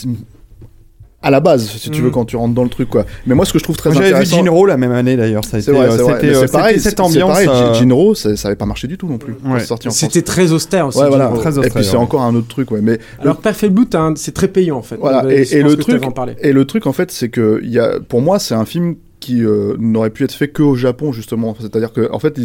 [1.22, 2.04] À la base, si tu Mm.
[2.04, 3.04] veux, quand tu rentres dans le truc, quoi.
[3.26, 4.36] Mais moi, ce que je trouve très Moi, J'avais vu intéressant.
[4.36, 5.44] Jinro la même année d'ailleurs.
[5.44, 7.30] Ça a C'est été, vrai, euh, c'était, euh, pareil, cette ambiance.
[7.30, 7.48] pareil.
[7.48, 9.34] euh, Jinro, ça, ça avait pas marché du tout non plus.
[9.44, 9.60] Ouais.
[9.90, 10.98] C'était très austère aussi.
[10.98, 11.28] Ouais, voilà.
[11.28, 11.96] Très Et austère, puis c'est ouais.
[11.96, 12.80] encore un autre truc, ouais.
[12.82, 14.96] Mais Alors Perfect Blue, un- c'est très payant en fait.
[15.00, 16.02] Voilà, Euh, et- et le truc-.
[16.42, 18.96] Et le truc, en fait, c'est que il y a, pour moi, c'est un film
[19.18, 21.56] qui euh, n'aurait pu être fait que au Japon, justement.
[21.58, 22.38] C'est-à-dire que, en fait,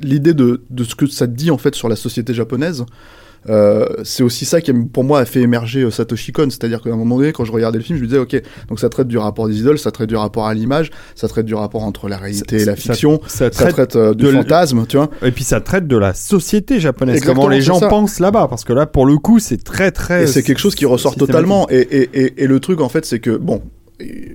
[0.00, 2.84] l'idée de, de ce que ça dit en fait sur la société japonaise.
[3.48, 6.48] Euh, c'est aussi ça qui, pour moi, a fait émerger euh, Satoshi Kon.
[6.50, 8.80] C'est-à-dire qu'à un moment donné, quand je regardais le film, je me disais, ok, donc
[8.80, 11.54] ça traite du rapport des idoles, ça traite du rapport à l'image, ça traite du
[11.54, 14.96] rapport entre la réalité et la fiction, Ça ça traite traite euh, du fantasme, tu
[14.96, 15.10] vois.
[15.22, 18.64] Et puis ça traite de la société japonaise, Exactement, comment les gens pensent là-bas, parce
[18.64, 20.24] que là, pour le coup, c'est très très.
[20.24, 21.68] Et c'est quelque chose qui ressort totalement.
[21.70, 23.62] Et, et, et, et le truc, en fait, c'est que, bon,
[24.00, 24.34] et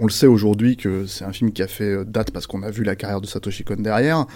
[0.00, 2.62] on le sait aujourd'hui que c'est un film qui a fait euh, date parce qu'on
[2.62, 4.26] a vu la carrière de Satoshi Kon derrière.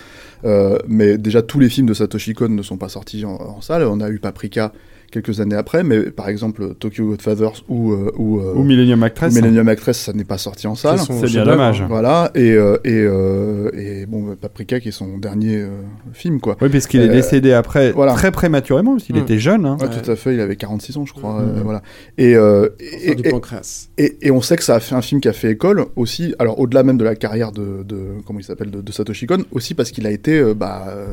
[0.44, 3.60] Euh, mais déjà, tous les films de Satoshi Kon ne sont pas sortis en, en
[3.62, 3.82] salle.
[3.84, 4.72] On a eu Paprika
[5.14, 9.34] quelques années après, mais par exemple, Tokyo Godfathers ou, euh, ou, euh, Ou Millennium Actress.
[9.34, 10.98] Millennium Actress, ça n'est pas sorti en salle.
[10.98, 11.82] C'est bien dommage.
[11.88, 15.68] Voilà, et, euh, et, euh, et bon, Paprika qui est son dernier euh,
[16.12, 16.56] film, quoi.
[16.60, 18.12] Oui, parce qu'il est décédé après voilà.
[18.14, 19.18] très prématurément, parce qu'il Mm.
[19.20, 19.64] était jeune.
[19.66, 19.76] hein.
[19.80, 20.02] Ouais, Ouais.
[20.02, 21.40] tout à fait, il avait 46 ans, je crois.
[21.40, 21.82] Euh, voilà.
[22.18, 23.88] Et, euh, et, du et- pancréas.
[23.98, 26.34] Et, et on sait que ça a fait un film qui a fait école aussi,
[26.38, 29.44] alors au-delà même de la carrière de, de comment il s'appelle, de, de Satoshi Kon,
[29.52, 31.06] aussi parce qu'il a été euh, bah, euh,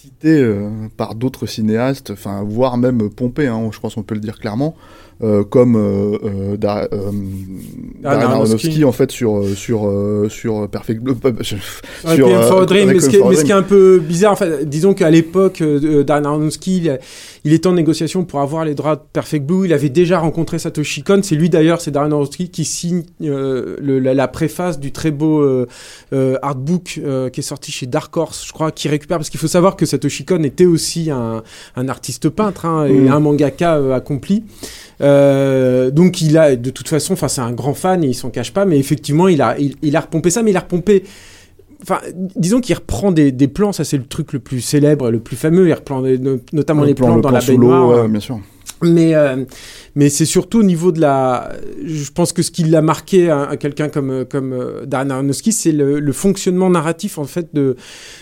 [0.00, 4.20] cité euh, par d'autres cinéastes, enfin voire même pompé, hein, je pense qu'on peut le
[4.20, 4.76] dire clairement,
[5.24, 8.22] euh, comme euh, Dar- Darren Aronofsky.
[8.22, 9.90] Aronofsky en fait sur sur
[10.28, 11.14] sur Perfect Blue.
[11.14, 15.62] for Dream, mais ce, qui est, un peu bizarre, en fait, disons qu'à l'époque,
[16.06, 16.98] Darren Aronofsky, il,
[17.48, 19.64] il était en négociation pour avoir les droits de Perfect Blue.
[19.66, 21.20] Il avait déjà rencontré Satoshi Kon.
[21.22, 25.10] C'est lui d'ailleurs, c'est Darren Aronofsky qui signe euh, le- la, la préface du très
[25.10, 25.66] beau euh,
[26.12, 29.40] euh, artbook euh, qui est sorti chez Dark Horse, je crois, qui récupère parce qu'il
[29.40, 31.42] faut savoir que Satoshi Kon était aussi un,
[31.74, 33.12] un artiste peintre hein, et Mm.
[33.12, 34.44] un mangaka accompli.
[35.00, 38.30] Euh, donc il a de toute façon, enfin c'est un grand fan et il s'en
[38.30, 41.04] cache pas, mais effectivement, il a, il, a repompé ça, mais il a repompé.
[41.82, 42.00] Enfin,
[42.36, 45.36] disons qu'il reprend des, des, plans, ça c'est le truc le plus célèbre, le plus
[45.36, 45.68] fameux.
[45.68, 46.02] Il reprend
[46.52, 48.08] notamment les plans dans la baignoire.
[48.08, 48.40] bien sûr.
[48.82, 49.44] Mais, euh,
[49.98, 51.50] mais c'est surtout au niveau de la.
[51.84, 55.72] Je pense que ce qui l'a marqué à, quelqu'un comme, comme euh, Darren Aronofsky, c'est
[55.72, 57.74] le, le, fonctionnement narratif en fait de,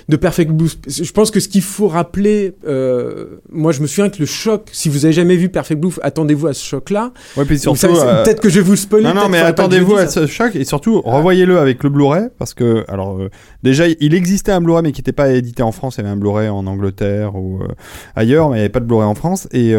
[0.09, 0.71] de Perfect Blue.
[0.89, 4.71] Je pense que ce qu'il faut rappeler, euh, moi je me souviens que le choc,
[4.73, 7.13] si vous avez jamais vu Perfect Blue, attendez-vous à ce choc-là.
[7.37, 7.89] Ouais, puis surtout.
[7.89, 9.05] Euh, peut-être que je vais vous spoiler.
[9.05, 12.87] Non, non, mais attendez-vous à ce choc et surtout revoyez-le avec le Blu-ray parce que,
[12.89, 13.21] alors,
[13.63, 15.97] déjà, il existait un Blu-ray mais qui n'était pas édité en France.
[15.97, 17.61] Il y avait un Blu-ray en Angleterre ou
[18.15, 19.47] ailleurs, mais il n'y avait pas de Blu-ray en France.
[19.53, 19.75] Et,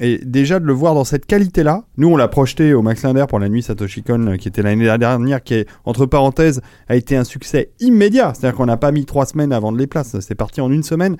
[0.00, 3.24] et déjà de le voir dans cette qualité-là, nous on l'a projeté au Max Linder
[3.28, 7.16] pour la nuit Satoshi Kon, euh, qui était l'année dernière, qui entre parenthèses, a été
[7.16, 8.34] un succès immédiat.
[8.34, 10.84] C'est-à-dire qu'on n'a pas mis trois semaines à vendre les places, c'est parti en une
[10.84, 11.16] semaine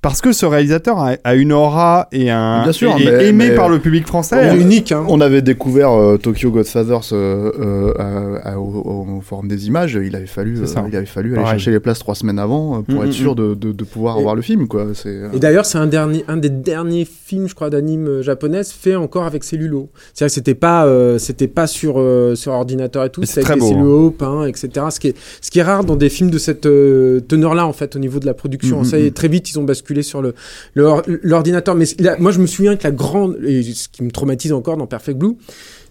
[0.00, 4.06] parce que ce réalisateur a, une aura et un Bien sûr, aimé par le public
[4.06, 4.56] français.
[4.56, 4.92] unique.
[4.92, 5.04] Hein.
[5.08, 7.50] On avait découvert euh, Tokyo Godfathers euh,
[7.98, 9.98] euh, au, Forum des images.
[10.00, 13.02] Il avait fallu, il avait fallu aller chercher les places trois semaines avant pour mm,
[13.02, 13.56] être mm, sûr mm.
[13.56, 14.68] de, de, pouvoir voir le film.
[14.68, 14.86] Quoi.
[15.34, 19.24] Et d'ailleurs, c'est un, dernier, un des derniers films, je crois, d'anime japonaise fait encore
[19.24, 19.90] avec cellulo.
[20.14, 21.94] C'est-à-dire que c'était pas, c'était pas sur,
[22.36, 24.86] sur ordinateur et tout, c'était avec cellulo, peint, etc.
[24.90, 27.96] Ce qui, est, ce qui est rare dans des films de cette teneur-là, en fait,
[27.96, 28.84] au niveau de la production.
[28.84, 30.34] Ça y est, très vite, ils ont basculé sur le
[30.74, 31.74] l'ordinateur.
[31.74, 31.86] Mais
[32.18, 35.18] moi, je me souviens que la grande, et ce qui me traumatise encore dans Perfect
[35.18, 35.36] Blue,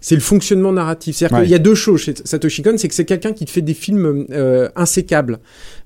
[0.00, 1.16] c'est le fonctionnement narratif.
[1.16, 3.50] C'est-à-dire qu'il y a deux choses chez Satoshi Kon, c'est que c'est quelqu'un qui te
[3.50, 5.38] fait des films euh, insécables.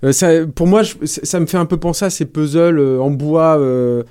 [0.05, 3.11] Euh, ça, pour moi, ça me fait un peu penser à ces puzzles euh, en
[3.11, 3.59] bois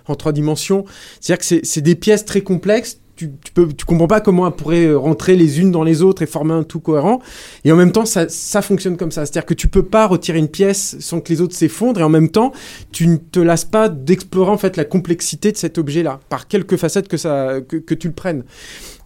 [0.08, 0.86] en trois dimensions.
[1.20, 4.54] C'est-à-dire que c'est des pièces très complexes tu, tu, peux, tu comprends pas comment elles
[4.54, 7.22] pourraient rentrer les unes dans les autres et former un tout cohérent.
[7.64, 9.26] Et en même temps, ça, ça fonctionne comme ça.
[9.26, 12.10] C'est-à-dire que tu peux pas retirer une pièce sans que les autres s'effondrent et en
[12.10, 12.52] même temps,
[12.92, 16.78] tu ne te lasses pas d'explorer en fait la complexité de cet objet-là par quelques
[16.78, 18.44] facettes que ça, que, que tu le prennes.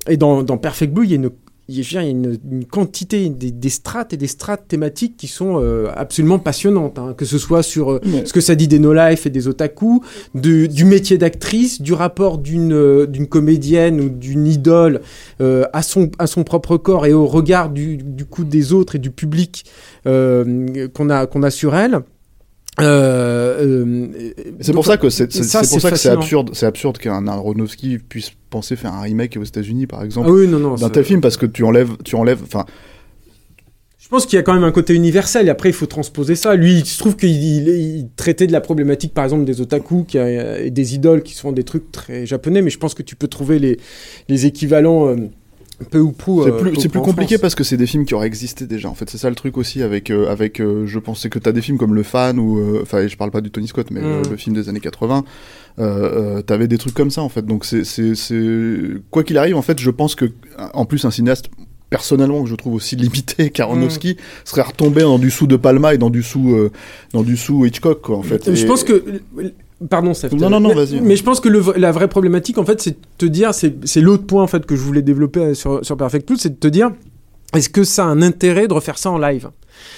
[0.08, 1.32] Et dans, dans Perfect Blue, il y a une
[1.68, 2.38] il y a une,
[2.70, 7.16] quantité, des, strates et des strates thématiques qui sont euh, absolument passionnantes, hein.
[7.18, 10.02] que ce soit sur euh, ce que ça dit des no-life et des otaku,
[10.36, 15.02] du métier d'actrice, du rapport d'une euh, d'une comédienne ou d'une idole
[15.40, 19.00] à, son, à son propre corps et au regard du, du coup des autres et
[19.00, 19.66] du public
[20.06, 22.02] qu'on a, qu'on a sur elle.
[22.82, 24.08] Euh,
[24.60, 28.32] c'est pour ça que c'est pour ça que c'est absurde, c'est absurde qu'un Aronofsky puisse
[28.50, 31.64] penser faire un remake aux États-Unis, par exemple, ah d'un tel film, parce que tu
[31.64, 32.66] enlèves, tu enlèves, enfin.
[33.98, 35.48] Je pense qu'il y a quand même un côté universel.
[35.48, 36.56] Et après, il faut transposer ça.
[36.56, 40.70] Lui, il se trouve qu'il traitait de la problématique, par exemple, des otaku qui et
[40.70, 42.62] des idoles qui sont des trucs très japonais.
[42.62, 43.80] Mais je pense que tu peux trouver les,
[44.30, 45.08] les équivalents.
[45.08, 45.16] Euh,
[45.84, 46.44] peu ou prou.
[46.44, 48.90] C'est plus, euh, plus compliqué parce que c'est des films qui auraient existé déjà.
[48.90, 51.52] En fait, c'est ça le truc aussi avec, euh, avec euh, je pensais que t'as
[51.52, 54.30] des films comme Le Fan ou, enfin, je parle pas du Tony Scott, mais mm.
[54.30, 55.24] le film des années 80.
[56.48, 57.46] t'avais des trucs comme ça en fait.
[57.46, 58.78] Donc c'est, c'est, c'est,
[59.12, 60.26] quoi qu'il arrive, en fait, je pense que,
[60.74, 61.50] en plus, un cinéaste
[61.90, 64.18] personnellement que je trouve aussi limité Karonowski mm.
[64.46, 66.70] serait retombé dans du sous de Palma et dans du sous
[67.14, 68.54] dans du sous Hitchcock quoi en fait.
[68.54, 69.04] Je pense que
[69.90, 70.34] Pardon, Seth.
[70.34, 71.02] Non, non, non, vas-y.
[71.02, 74.26] Mais je pense que la vraie problématique, en fait, c'est de te dire, c'est l'autre
[74.26, 76.92] point, en fait, que je voulais développer sur, sur Perfect Plus, c'est de te dire,
[77.56, 79.50] est-ce que ça a un intérêt de refaire ça en live?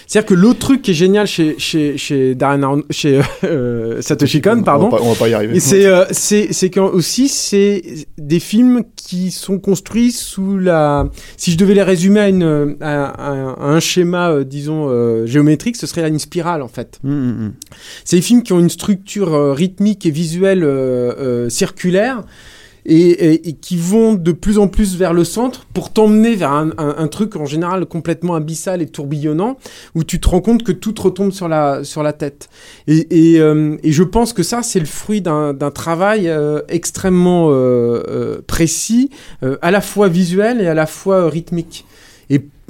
[0.05, 4.63] C'est-à-dire que l'autre truc qui est génial chez chez chez Darren chez euh, Satoshi Kon,
[4.63, 5.59] pardon, on va, pas, y arriver.
[5.59, 7.83] C'est euh, c'est c'est aussi c'est
[8.17, 11.09] des films qui sont construits sous la.
[11.35, 15.87] Si je devais les résumer à une à, un schéma euh, disons euh, géométrique, ce
[15.87, 16.99] serait une spirale en fait.
[17.03, 17.53] Mmh, mmh, mmh.
[18.05, 20.65] C'est des films qui ont une structure rythmique et visuelle
[21.49, 22.23] circulaire
[22.87, 27.35] et, qui vont de plus en plus vers le centre pour t'emmener vers un, truc
[27.35, 29.57] en général complètement abyssal et tourbillonnant
[29.95, 32.49] où tu te rends compte que tout te retombe sur la, sur la tête.
[32.87, 39.09] Et, euh, je pense que ça, c'est le fruit d'un travail euh, extrêmement euh, précis,
[39.61, 41.85] à la fois visuel et à la fois rythmique.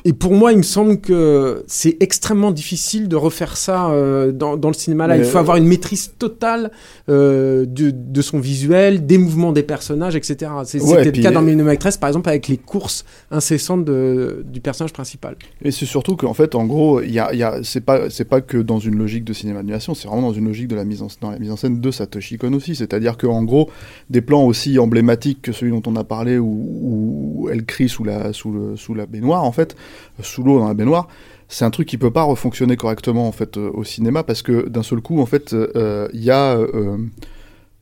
[0.05, 4.55] Et pour moi, il me semble que c'est extrêmement difficile de refaire ça euh, dans,
[4.55, 5.07] dans, le cinéma.
[5.07, 6.71] Là, il faut avoir une maîtrise totale
[7.09, 10.51] euh, de, de, son visuel, des mouvements des personnages, etc.
[10.65, 14.93] C'était le cas dans Minimum Actress, par exemple, avec les courses incessantes de, du personnage
[14.93, 15.35] principal.
[15.63, 18.79] Et c'est surtout qu'en fait, en gros, y a, y a, c'est pas, que dans
[18.79, 21.31] une logique de cinéma d'animation, c'est vraiment dans une logique de la mise en, dans
[21.31, 22.75] la mise en scène de Satoshi Kon aussi.
[22.75, 23.69] C'est-à-dire qu'en gros,
[24.11, 28.03] des plans aussi emblématiques que celui dont on a parlé, où, où elle crie sous
[28.03, 29.75] la, sous, le, sous la baignoire, en fait,
[30.21, 31.07] sous l'eau dans la baignoire,
[31.49, 34.67] c'est un truc qui peut pas refonctionner correctement en fait euh, au cinéma parce que
[34.67, 36.97] d'un seul coup en fait euh, il y a euh,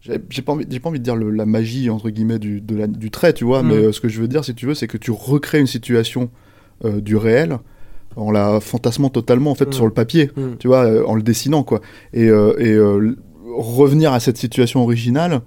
[0.01, 3.43] j'ai pas envie pas envie de dire la magie entre guillemets du, du trait tu
[3.43, 3.67] vois mm.
[3.67, 6.29] mais ce que je veux dire si tu veux c'est que tu recrées une situation
[6.83, 7.57] du réel
[8.15, 9.73] en la fantasmant totalement en fait mm.
[9.73, 10.57] sur le papier mm.
[10.59, 11.81] tu vois en le dessinant quoi
[12.13, 12.79] et, et
[13.57, 15.41] revenir à cette situation originale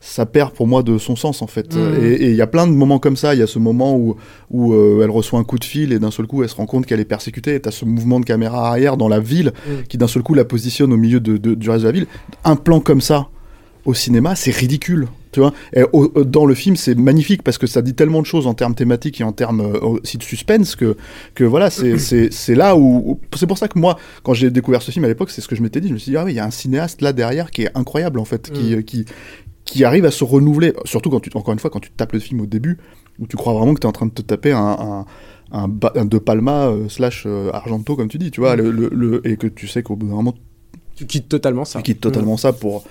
[0.00, 1.74] ça perd pour moi de son sens en fait.
[1.74, 2.04] Mm.
[2.04, 3.34] Et il y a plein de moments comme ça.
[3.34, 4.16] Il y a ce moment où,
[4.50, 6.66] où euh, elle reçoit un coup de fil et d'un seul coup elle se rend
[6.66, 7.56] compte qu'elle est persécutée.
[7.56, 9.82] Et t'as ce mouvement de caméra arrière dans la ville Mm.
[9.88, 12.06] qui d'un seul coup la positionne au milieu de, de- du reste de la ville.
[12.44, 13.28] Un plan comme ça
[13.84, 15.08] au cinéma, c'est ridicule.
[15.30, 18.20] Tu vois et au- au- dans le film, c'est magnifique parce que ça dit tellement
[18.22, 20.96] de choses en termes thématiques et en termes euh, aussi de suspense que,
[21.34, 21.98] que voilà, c'est-
[22.32, 23.20] c'est là où.
[23.36, 25.54] C'est pour ça que moi, quand j'ai découvert ce film à l'époque, c'est ce que
[25.56, 25.88] je m'étais dit.
[25.88, 27.70] Je me suis dit, ah oui, il y a un cinéaste là derrière qui est
[27.74, 28.78] incroyable en fait, qui, Mm.
[28.78, 29.04] euh, qui,
[29.70, 30.72] qui arrive à se renouveler.
[30.84, 32.78] Surtout quand tu, encore une fois, quand tu tapes le film au début,
[33.18, 34.76] où tu crois vraiment que tu es en train de te taper un.
[34.80, 35.04] un
[35.50, 38.60] un, ba- un De Palma euh, slash euh, Argento comme tu dis tu vois Mm.
[38.60, 40.34] le, le- le- et que tu sais qu'au bout d'un moment
[40.94, 41.78] Tu quittes totalement ça.
[41.78, 42.84] tu quittes totalement ça pour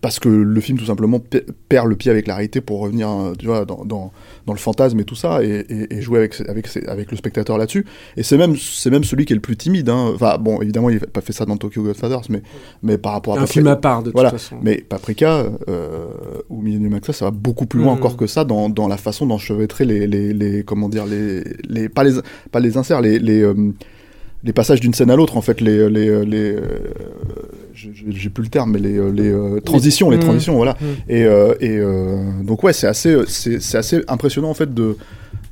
[0.00, 3.08] parce que le film tout simplement pe- perd le pied avec la réalité pour revenir
[3.10, 4.12] euh, tu vois dans, dans,
[4.46, 6.20] dans le fantasme et tout ça et, et, et jouer
[6.86, 7.84] avec le spectateur là-dessus
[8.16, 10.12] et c'est même c'est même celui qui est le plus timide hein.
[10.14, 12.42] enfin bon évidemment il n'a pas fait ça dans Tokyo Godfathers mais
[12.84, 14.30] mais par rapport à un Papri- film à part de Voilà.
[14.30, 14.56] toute façon.
[14.62, 16.06] mais Paprika euh,
[16.48, 17.98] ou Millennium Access ça va beaucoup plus loin Mhm.
[17.98, 21.88] encore que ça dans, dans la façon d'enchevêtrer les, les, les comment dire les, les
[21.88, 22.12] pas les
[22.52, 23.72] pas les inserts les les, euh,
[24.44, 26.60] les passages d'une scène à l'autre en fait les les les euh,
[27.74, 30.22] je- j'ai plus le terme mais les euh, les euh, transitions les Mhm.
[30.22, 30.86] transitions voilà Mhm.
[31.08, 34.96] et euh, et euh, donc ouais c'est assez c'est c'est assez impressionnant en fait de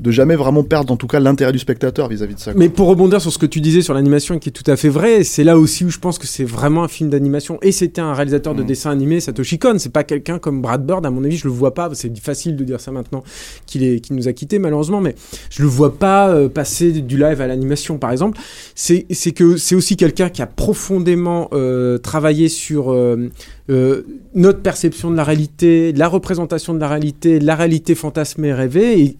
[0.01, 2.59] de jamais vraiment perdre en tout cas l'intérêt du spectateur vis-à-vis de ça quoi.
[2.59, 4.89] Mais pour rebondir sur ce que tu disais sur l'animation, qui est tout à fait
[4.89, 7.59] vrai, c'est là aussi où je pense que c'est vraiment un film d'animation.
[7.63, 8.67] Et c'était un réalisateur de Mm.
[8.67, 9.77] dessin animé, Satoshi Kon.
[9.79, 11.89] C'est pas quelqu'un comme Brad Bird, à mon avis, je le vois pas.
[11.95, 13.23] C'est facile de dire ça maintenant
[13.67, 15.15] qu'il est, qu'il nous a quittés malheureusement, mais
[15.51, 18.39] je le vois pas euh, passer du live à l'animation, par exemple.
[18.75, 23.31] C'est, que c'est aussi quelqu'un qui a profondément euh, travaillé sur euh,
[23.71, 24.03] euh,
[24.35, 29.01] notre perception de la réalité, la représentation de la réalité, la réalité fantasmée et rêvée,
[29.01, 29.15] et,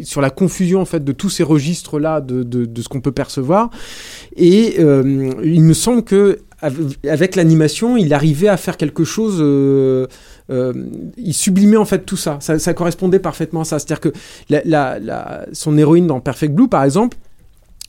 [0.00, 2.88] et sur la confusion en fait de tous ces registres là de, de, de ce
[2.88, 3.70] qu'on peut percevoir.
[4.36, 9.36] Et euh, il me semble que av- avec l'animation, il arrivait à faire quelque chose.
[9.40, 10.06] euh,
[10.50, 10.72] euh,
[11.16, 12.38] il sublimait en fait tout ça.
[12.40, 13.78] Ça, ça correspondait parfaitement à ça.
[13.78, 14.12] C'est-à-dire que
[14.48, 17.16] la, la- la- son héroïne dans Perfect Blue, par exemple,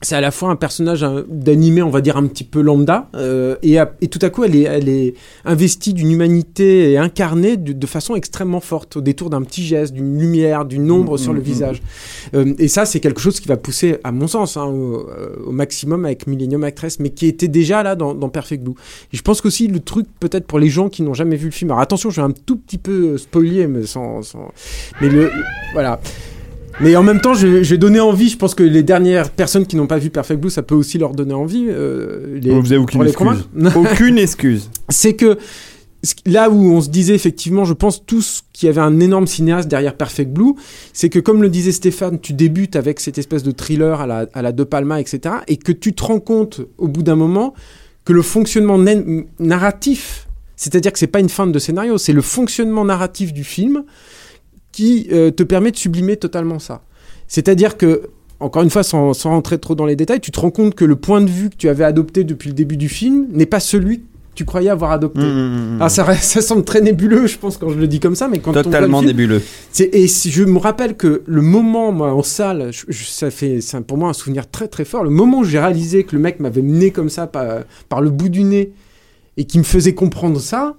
[0.03, 3.09] c'est à la fois un personnage hein, d'animé, on va dire un petit peu lambda,
[3.15, 5.13] euh, et, à- et tout à coup elle est, elle est
[5.45, 9.93] investie d'une humanité et incarnée de, de façon extrêmement forte, au détour d'un petit geste,
[9.93, 11.43] d'une lumière, d'une ombre Mm, sur mm, le mm.
[11.45, 11.81] visage.
[12.35, 15.35] Euh, et ça, c'est quelque chose qui va pousser, à mon sens, hein, au, euh,
[15.47, 18.73] au maximum avec Millennium Actress, mais qui était déjà là dans, dans Perfect Blue.
[19.13, 21.51] Et je pense qu'aussi le truc, peut-être pour les gens qui n'ont jamais vu le
[21.51, 24.51] film, alors attention, je vais un tout petit peu spoiler, mais sans, sans-
[25.01, 25.31] mais le,
[25.73, 25.99] voilà.
[26.79, 28.29] Mais en même temps, je, vais donner envie.
[28.29, 30.97] Je pense que les dernières personnes qui n'ont pas vu Perfect Blue, ça peut aussi
[30.97, 31.67] leur donner envie.
[31.69, 33.47] euh, les, Vous avez aucune pour les excuse.
[33.75, 34.69] Aucune excuse.
[34.89, 35.38] c'est que
[36.25, 39.69] là où on se disait effectivement, je pense tous qu'il y avait un énorme cinéaste
[39.69, 40.53] derrière Perfect Blue,
[40.91, 44.25] c'est que comme le disait Stéphane, tu débutes avec cette espèce de thriller à la,
[44.33, 47.53] à la De Palma, etc., et que tu te rends compte au bout d'un moment
[48.05, 48.77] que le fonctionnement
[49.39, 53.83] narratif, c'est-à-dire que c'est pas une fin de scénario, c'est le fonctionnement narratif du film
[54.73, 56.81] qui euh, te permet de sublimer totalement ça.
[57.27, 58.09] C'est-à-dire que
[58.39, 60.83] encore une fois, sans, sans rentrer trop dans les détails, tu te rends compte que
[60.83, 63.62] le point de vue que tu avais adopté depuis le début du film n'est pas
[63.62, 64.03] celui que
[64.36, 65.21] tu croyais avoir adopté.
[65.21, 65.81] Mmh, mmh, mmh.
[65.81, 68.39] Ah, ça, ça semble très nébuleux, je pense, quand je le dis comme ça, mais
[68.39, 69.41] quand Totalement film, nébuleux.
[69.79, 73.79] et je me rappelle que le moment, moi, en salle, je- je- ça fait, c'est
[73.81, 75.03] pour moi un souvenir très très fort.
[75.05, 78.09] Le moment où j'ai réalisé que le mec m'avait mené comme ça par, par le
[78.09, 78.71] bout du nez
[79.38, 80.75] et qui me faisait comprendre ça,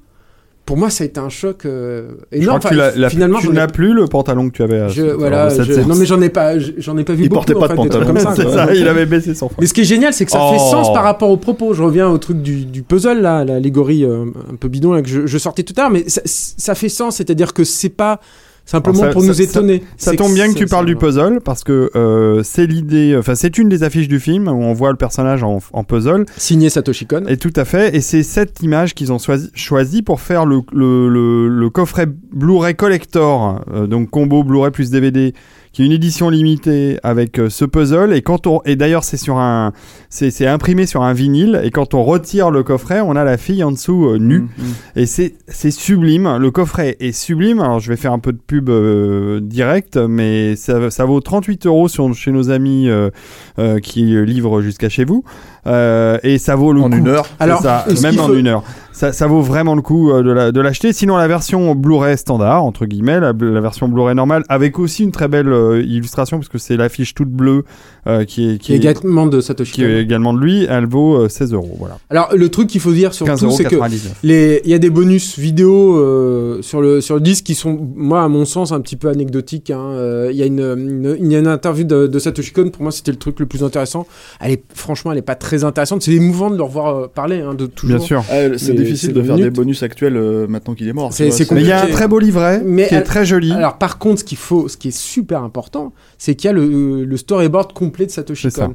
[0.67, 2.59] pour moi, ça a été un choc euh, Je énorme.
[2.59, 4.81] crois que tu, Enfin, finalement, tu n'as plus le pantalon que tu avais.
[4.81, 7.29] à- je- voilà, de je- non mais j'en ai pas, j'en ai pas vu Il
[7.29, 7.45] beaucoup.
[7.45, 8.35] portait pas en de fait, trucs pantalon.
[8.35, 8.67] comme ça.
[8.67, 10.53] Ça, il avait baissé son Mais ce qui est génial, c'est que ça Oh.
[10.53, 11.75] fait sens par rapport au propos.
[11.75, 15.09] Je reviens au truc du, du puzzle, là, l'allégorie euh, un peu bidon là, que
[15.09, 18.21] je, je sortais tout à l'heure, mais ça, ça fait sens, c'est-à-dire que c'est pas
[18.65, 19.83] simplement ça- pour ça- nous étonner.
[19.97, 23.35] Ça C'est tombe bien que tu parles du puzzle parce que euh, c'est l'idée, enfin
[23.35, 26.71] c'est une des affiches du film où on voit le personnage en, en puzzle Signé
[26.71, 27.25] Satoshi Kon.
[27.29, 30.61] et tout à fait et c'est cette image qu'ils ont choisi, choisi pour faire le,
[30.73, 35.35] le, le, le coffret Blu-ray collector euh, donc combo Blu-ray plus DVD
[35.75, 39.19] qui est une édition limitée avec euh, ce puzzle et quand on et d'ailleurs c'est
[39.19, 39.73] sur un
[40.09, 43.37] c'est c'est imprimé sur un vinyle et quand on retire le coffret on a la
[43.37, 44.73] fille en dessous euh, nue Mm, mm.
[44.97, 46.37] et c'est c'est sublime.
[46.39, 47.61] Le coffret est sublime.
[47.61, 51.67] Alors je vais faire un peu de pub euh, direct, mais ça, ça vaut 38
[51.67, 53.11] euros sur, chez nos amis euh,
[53.59, 55.25] euh, qui livrent jusqu'à chez vous.
[55.67, 56.97] Euh, et ça vaut le en coup.
[56.97, 58.63] une heure C'est Alors, ça, même en faut- une heure.
[58.97, 60.93] Ça, ça vaut vraiment le coup euh, de la- de l'acheter.
[60.93, 65.11] Sinon, la version Blu-ray standard, entre guillemets, la, la version Blu-ray normale, avec aussi une
[65.11, 67.65] très belle euh, illustration, parce que c'est l'affiche toute bleue
[68.07, 70.65] euh, qui est, Qui est également de Satoshi qui est également de lui.
[70.71, 71.75] Elle vaut euh, 16 euros.
[71.77, 71.99] Voilà.
[72.09, 74.21] Alors, le truc qu'il faut dire 15 surtout, c'est que 99.
[74.23, 77.77] les, il y a des bonus vidéo euh, sur le sur le disque qui sont,
[77.97, 79.71] moi, à mon sens, un petit peu anecdotiques.
[79.71, 79.81] hein.
[79.81, 82.69] Euh, Il y a une, interview de, de Satoshi Kon.
[82.71, 84.07] Pour moi, c'était le truc le plus intéressant.
[84.39, 86.03] Elle est, franchement, elle est pas très intéressante.
[86.03, 87.97] C'est émouvant de le revoir parler, hein, de toujours.
[87.99, 88.23] Bien sûr.
[88.31, 91.13] Mais- difficile de faire des bonus actuels euh, maintenant qu'il est mort.
[91.13, 91.97] C'est- c'est Mais il y a un compliqué.
[91.99, 93.53] très beau livret Mais qui est très joli.
[93.53, 96.53] Alors par contre, ce qu'il faut, ce qui est super important, c'est qu'il y a
[96.53, 98.67] le, le storyboard complet de Satoshi C'est ça.
[98.67, 98.75] Kon.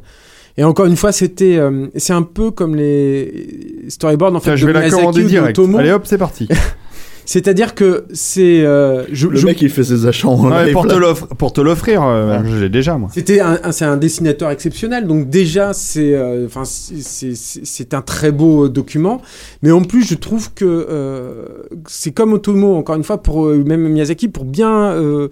[0.57, 4.55] Et encore une fois, c'était, euh, c'est un peu comme les storyboards en fait Tiens,
[4.57, 5.57] je de vais la commander direct.
[5.57, 5.77] Otomo.
[5.77, 6.47] Allez hop, c'est parti.
[7.33, 10.73] C'est-à-dire que c'est, euh, je, Le je- mec, il fait ses achats en Ouais, live,
[10.73, 13.09] pour, te l'offre- pour te l'offrir, euh, je l'ai déjà moi.
[13.13, 17.61] C'était un, un- c'est un dessinateur exceptionnel, donc déjà c'est, euh, enfin c'est- c'est c'est-
[17.65, 19.21] c'est un très beau euh, document,
[19.61, 21.45] mais en plus je trouve que euh,
[21.87, 25.27] c'est comme Otomo encore une fois pour même Miyazaki pour bien euh,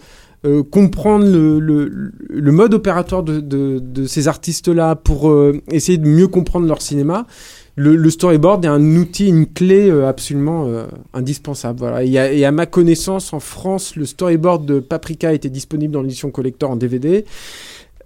[0.46, 5.98] euh, comprendre le, le, le mode opératoire de, de, de ces artistes-là, pour euh, essayer
[5.98, 7.26] de mieux comprendre leur cinéma.
[7.80, 11.78] Le, storyboard est un outil, une clé euh, absolument euh, indispensable.
[11.78, 12.04] Voilà.
[12.04, 16.02] Et, à, et à ma connaissance, en France, le storyboard de Paprika était disponible dans
[16.02, 17.24] l'édition collector en DVD.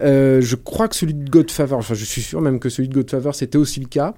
[0.01, 2.93] Euh, je crois que celui de Godfather, enfin je suis sûr même que celui de
[2.93, 4.13] Godfather c'était aussi le cas.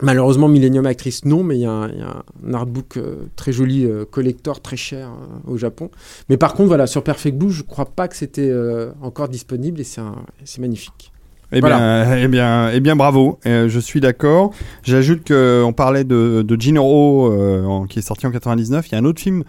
[0.00, 3.00] Malheureusement, Millennium Actress, non, mais il y, a un- artbook
[3.34, 5.10] très joli, collector, très cher
[5.44, 5.90] au Japon.
[6.28, 8.54] Mais par contre, voilà, sur Perfect Blue, je crois pas que c'était
[9.02, 11.10] encore disponible et c'est magnifique.
[11.52, 12.04] Eh Voilà.
[12.04, 13.38] bien, eh bien, eh bien, bravo.
[13.46, 14.52] Euh, je suis d'accord.
[14.82, 18.86] J'ajoute que on parlait de, de Jinro euh, qui est sorti en 99.
[18.88, 19.44] Il y a un autre film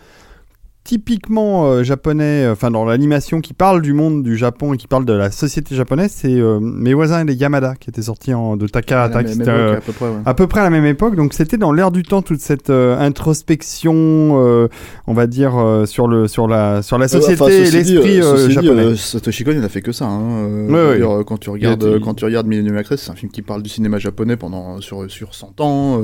[0.90, 4.88] typiquement euh, japonais, euh, enfin dans l'animation qui parle du monde du Japon et qui
[4.88, 6.12] parle de la société japonaise.
[6.12, 9.22] C'est euh, Mes voisins et les Yamada qui était sorti en, de Takahata.
[9.22, 10.16] même qui était, à peu près, ouais.
[10.26, 12.72] à peu près à la même époque, donc c'était dans l'air du temps toute cette
[12.72, 18.96] introspection, on va dire sur le sur la sur la société Enfin, et l'esprit japonais.
[18.96, 20.06] Satoshi Kon, il a fait que ça.
[20.06, 20.68] Hein.
[20.70, 21.24] Ouais, ouais.
[21.24, 24.00] quand tu regardes, quand tu regardes Millennium Actress, c'est un film qui parle du cinéma
[24.00, 26.02] japonais pendant sur sur 100 ans.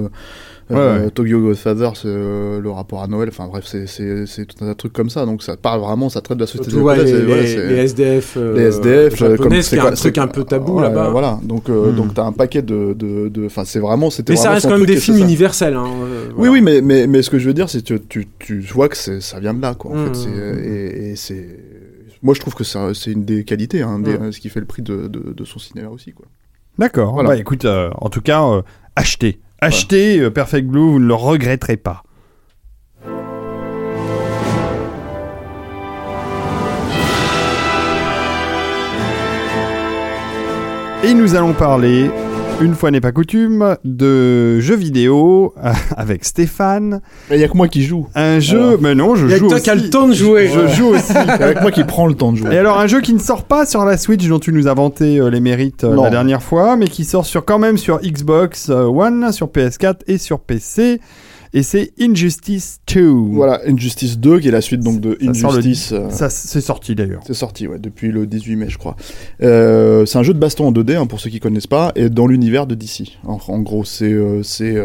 [0.72, 1.10] Euh, euh.
[1.10, 3.30] Tokyo Godfather, c'est euh, le rapport à Noël.
[3.30, 3.86] Enfin bref, c'est
[4.46, 5.26] tout un tas de trucs comme ça.
[5.26, 7.76] Donc ça parle vraiment, ça traite de la société ouais, les, voilà, les- c'est- les
[7.78, 11.10] SDF, euh, les SDF, japonais, comme quoi- un truc un peu tabou Ouais, là-bas.
[11.10, 11.96] Voilà, donc euh, Hmm.
[11.96, 13.46] donc t'as un paquet de.
[13.46, 14.34] Enfin, c'est vraiment, c'était.
[14.34, 15.76] Mais ça reste quand même truc des films universels.
[15.76, 16.52] Hein, euh, Oui, voilà.
[16.54, 18.98] oui, mais, mais, mais ce que je veux dire, c'est que tu, tu vois que
[18.98, 19.92] ça vient de là, quoi.
[19.92, 20.06] En Mmh.
[20.08, 21.46] fait, c'est, et, et c'est.
[22.24, 24.32] Moi, je trouve que c'est c'est une des qualités, hein, des- Mmh.
[24.32, 26.26] ce qui fait le prix de, de, de son cinéma aussi, quoi.
[26.80, 27.14] D'accord.
[27.14, 27.30] Voilà.
[27.30, 28.62] Bah écoute, euh, en tout cas, euh,
[28.96, 32.04] achetez, achetez euh, Perfect Blue, vous ne le regretterez pas.
[41.04, 42.10] Et nous allons parler,
[42.62, 47.02] une fois n'est pas coutume, de jeux vidéo euh, avec Stéphane.
[47.32, 48.08] Il y a que moi qui joue.
[48.16, 48.82] Un jeu, Alors.
[48.82, 50.48] mais non, je Il y a joue que toi qui as le temps de jouer.
[50.48, 51.12] Je joue aussi.
[51.12, 52.56] Il y a que moi qui prends le temps de jouer.
[52.56, 54.74] Et alors un jeu qui ne sort pas sur la Switch dont tu nous as
[54.74, 58.00] vanté euh, les mérites euh, la dernière fois, mais qui sort sur quand même sur
[58.00, 61.02] Xbox euh, One, sur PS4 et sur PC.
[61.58, 63.10] Et c'est Injustice 2.
[63.10, 65.92] Voilà, Injustice 2, qui est la suite donc de Ça sort le Injustice.
[65.94, 67.22] euh, Ça c'est sorti d'ailleurs.
[67.26, 68.98] C'est sorti, ouais, depuis le 18 mai, je crois.
[69.42, 72.10] Euh, c'est un jeu de baston en 2D, hein, pour ceux qui connaissent pas, et
[72.10, 73.18] dans l'univers de DC.
[73.26, 74.76] En, en gros, c'est, euh, c'est,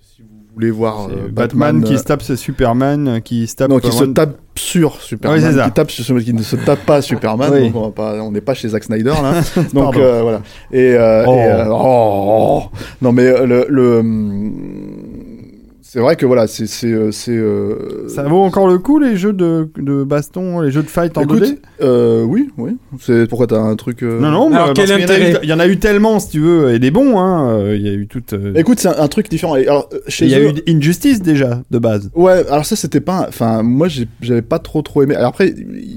[0.00, 3.68] si vous voulez voir C'est Batman, Batman, qui se tape sur Superman, qui se tape.
[3.70, 4.24] non, qui se Wonder-
[4.58, 7.50] tape sur Superman, Oui, qui tape sur qui ne se tape pas Superman.
[7.52, 7.70] Oui.
[7.70, 9.40] donc on n'est pas chez Zack Snyder là.
[9.72, 10.40] donc euh, voilà.
[10.72, 11.34] Et, euh, Oh.
[11.34, 12.62] et, euh, oh,
[13.02, 14.52] non mais euh, le, le hum,
[15.90, 19.16] c'est vrai que voilà, c'est c'est euh, c'est euh, Ça vaut encore le coup les
[19.16, 22.76] jeux de, de baston, les jeux de fight en Écoute, 2D euh, oui, oui.
[23.00, 24.02] C'est pourquoi t'as un truc.
[24.02, 26.40] euh, Non, non, Alors, bah, quel intérêt il y en a eu tellement, si tu
[26.40, 27.48] veux, et des bons, hein.
[27.50, 28.22] euh, Il y a eu tout.
[28.34, 29.54] euh, Écoute, c'est un, un truc différent.
[29.54, 32.10] Alors, euh, chez Il y a eux- eu Injustice déjà, de base.
[32.14, 33.88] Ouais, alors ça c'était pas, enfin moi
[34.20, 35.14] j'avais pas trop trop aimé.
[35.14, 35.54] Alors après,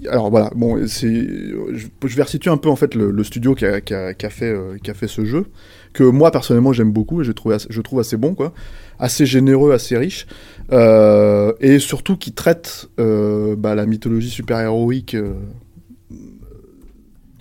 [0.09, 3.55] alors voilà, bon, c'est, je, je vais resituer un peu en fait le, le studio
[3.55, 5.47] qui a, qui a- qui a fait euh, qui a fait ce jeu
[5.93, 8.53] que moi personnellement j'aime beaucoup et je trouve assez, je trouve assez bon quoi,
[9.01, 10.27] assez généreux, assez riche
[10.71, 15.15] euh, et surtout qui traite euh, bah, la mythologie super héroïque.
[15.15, 15.33] euh,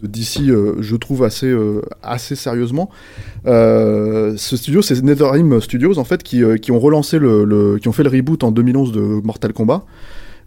[0.02, 1.54] de DC, euh, je trouve assez,
[2.02, 2.88] assez sérieusement.
[3.44, 7.92] Ce studio, c'est NetherRealm Studios en fait qui, qui ont relancé le, le- qui ont
[7.92, 9.84] fait le reboot en 2011 de Mortal Kombat,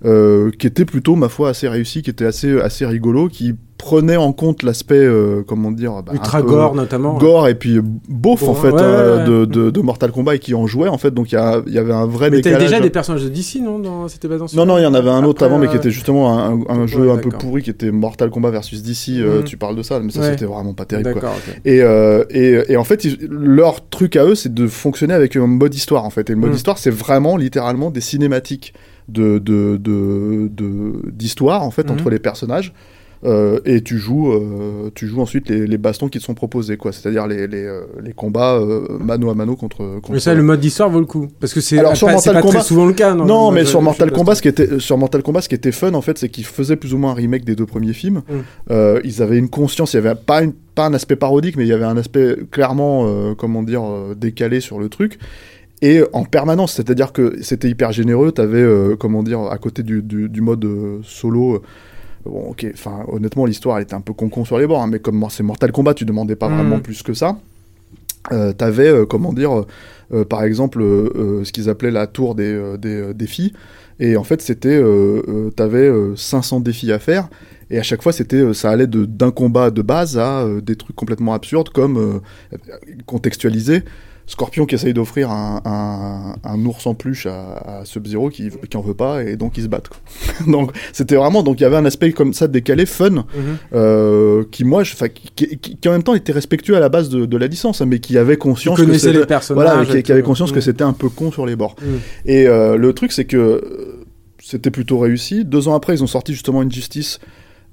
[0.06, 4.16] euh, qui était plutôt ma foi assez réussi, qui était assez assez rigolo, qui prenait
[4.16, 7.18] en compte l'aspect euh, comment dire bah, Ultra gore notamment.
[7.18, 9.45] gore et puis beauf en fait ouais, euh, de, ouais.
[9.47, 12.06] de, de Mortal Kombat et qui en jouait en fait donc il y, avait un
[12.06, 12.62] vrai Mais décalage.
[12.70, 14.08] déjà des personnages de DC, non dans...
[14.08, 15.91] C'était pas dans Non, non, il y en avait un autre avant, mais qui était
[15.91, 19.20] justement un, un ouais, jeu un peu pourri, qui était Mortal Kombat versus DC.
[19.22, 19.43] Mhm.
[19.43, 20.30] Tu parles de ça, mais ça Ouais.
[20.32, 21.16] c'était vraiment pas terrible.
[21.16, 21.32] Quoi.
[21.66, 21.80] Et,
[22.30, 25.76] et, et en fait, ils- leur truc à eux, c'est de fonctionner avec un mode
[25.76, 26.30] histoire, en fait.
[26.30, 26.56] Et le mode Mm.
[26.56, 28.74] histoire, c'est vraiment, littéralement, des cinématiques
[29.10, 31.91] de de de d'histoire, en fait, Mhm.
[31.93, 32.74] entre les personnages.
[33.26, 36.76] Euh, et tu joues, euh, tu joues ensuite les, les bastons qui te sont proposés,
[36.76, 36.91] quoi.
[36.91, 39.78] C'est-à-dire les, les, euh, les combats euh, mano à mano contre.
[40.01, 41.30] contre Mais ça, le mode d'histoire vaut le coup.
[41.39, 43.14] Parce que c'est Alors, pas, sur c'est Mortal pas Kombat- très souvent le cas.
[43.14, 45.72] Non, le mais sur Mortal Kombat, ce qui était sur Mortal Kombat, ce qui était
[45.72, 48.24] fun en fait, c'est qu'ils faisaient plus ou moins un remake des deux premiers films.
[48.30, 48.74] Mm.
[49.06, 51.70] Ils avaient une conscience, il y avait pas une, pas un aspect parodique, mais il
[51.70, 53.84] y avait un aspect clairement, comment dire,
[54.18, 55.18] décalé sur le truc.
[55.86, 58.32] Et en permanence, c'est-à-dire que c'était hyper généreux.
[58.32, 61.56] T'avais, euh, comment dire, à côté du, du, du mode euh, solo.
[61.56, 61.62] euh,
[62.26, 65.00] Bon, ok, enfin, honnêtement, l'histoire elle était un peu con-con sur les bords, hein, mais
[65.00, 66.56] comme c'est Mortal Kombat, tu demandais pas Mm.
[66.56, 67.38] vraiment plus que ça.
[68.32, 69.66] Euh, T'avais, comment dire,
[70.30, 73.52] par exemple, ce qu'ils appelaient la tour des, des défis.
[74.00, 74.82] Et en fait, c'était,
[75.58, 77.28] t'avais euh, 500 défis à faire.
[77.70, 80.96] Et à chaque fois, c'était, ça allait d'un combat de base à euh, des trucs
[80.96, 82.58] complètement absurdes, comme euh,
[83.06, 83.84] contextualiser.
[84.26, 88.78] Scorpion qui essaye d'offrir un, un, un ours en pluche à, à Sub-Zero qui, qui
[88.78, 89.89] en veut pas et donc ils se battent.
[89.89, 89.97] quoi.
[90.47, 93.24] donc c'était vraiment donc il y avait un aspect comme ça décalé, fun, Mhm.
[93.74, 94.95] euh, qui moi, je-
[95.36, 97.86] qui, qui- en même temps était respectueux à la base de, de la licence, hein,
[97.86, 99.86] mais qui avait conscience que connaissais c'était- les personnages.
[99.86, 100.61] voilà, qui, avait conscience que Mhm.
[100.61, 101.76] c'était un peu con sur les bords.
[101.82, 101.99] Mhm.
[102.26, 104.05] Et euh, le truc, c'est que euh,
[104.41, 105.43] c'était plutôt réussi.
[105.45, 107.19] Deux ans après, ils ont sorti justement une justice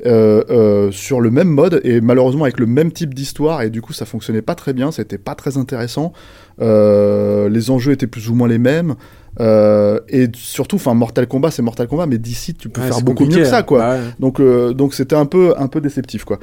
[0.07, 3.83] euh, euh, sur le même mode et malheureusement avec le même type d'histoire et du
[3.83, 6.13] coup ça fonctionnait pas très bien, c'était pas très intéressant.
[6.61, 8.95] Euh, les enjeux étaient plus ou moins les mêmes.
[9.39, 13.25] Et surtout, enfin, Mortal Kombat, c'est Mortal Kombat, mais d'ici, tu peux Ouais, faire beaucoup
[13.25, 13.63] mieux que ça, hein.
[13.63, 13.89] quoi.
[13.91, 14.01] Ouais.
[14.19, 16.41] Donc, donc c'était un peu, un peu déceptif, quoi.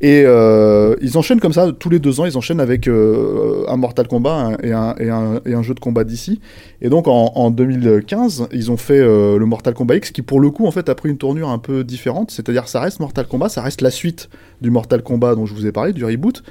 [0.00, 2.26] Et euh, ils enchaînent comme ça tous les deux ans.
[2.26, 6.40] Ils enchaînent avec euh, un Mortal Kombat et, un, jeu de combat d'ici.
[6.82, 10.40] Et donc en, en 2015, ils ont fait euh, le Mortal Kombat X, qui pour
[10.40, 12.30] le coup en fait a pris une tournure un peu différente.
[12.30, 14.28] C'est-à-dire ça reste Mortal Kombat, ça reste la suite
[14.60, 16.42] du Mortal Kombat dont je vous ai parlé, du reboot,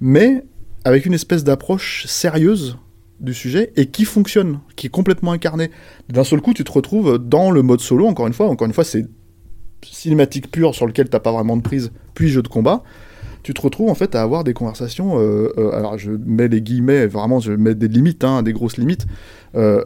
[0.00, 0.44] mais
[0.84, 2.76] avec une espèce d'approche sérieuse
[3.18, 5.70] du sujet et qui fonctionne, qui est complètement incarné.
[6.08, 8.06] D'un seul coup, tu te retrouves dans le mode solo.
[8.06, 9.06] Encore une fois, encore une fois, c'est
[9.82, 12.82] cinématique pure sur lequel t'as pas vraiment de prise, puis jeu de combat,
[13.42, 15.18] tu te retrouves en fait à avoir des conversations.
[15.18, 18.76] euh, euh, alors je mets les guillemets, vraiment je mets des limites, hein, des grosses
[18.76, 19.06] limites,
[19.54, 19.82] euh,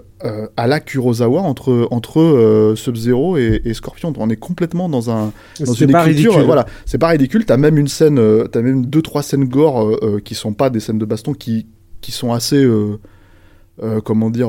[0.56, 4.12] à la Kurosawa entre entre Sub-Zero et, et Scorpion.
[4.18, 6.32] On est complètement dans un dans C'est une pas écriture.
[6.32, 6.46] ridicule.
[6.46, 7.44] Voilà, c'est pas ridicule.
[7.44, 8.20] T'as même une scène,
[8.50, 11.66] t'as même deux trois scènes gore qui sont pas des scènes de baston, qui
[12.00, 12.66] qui sont assez
[14.04, 14.48] comment dire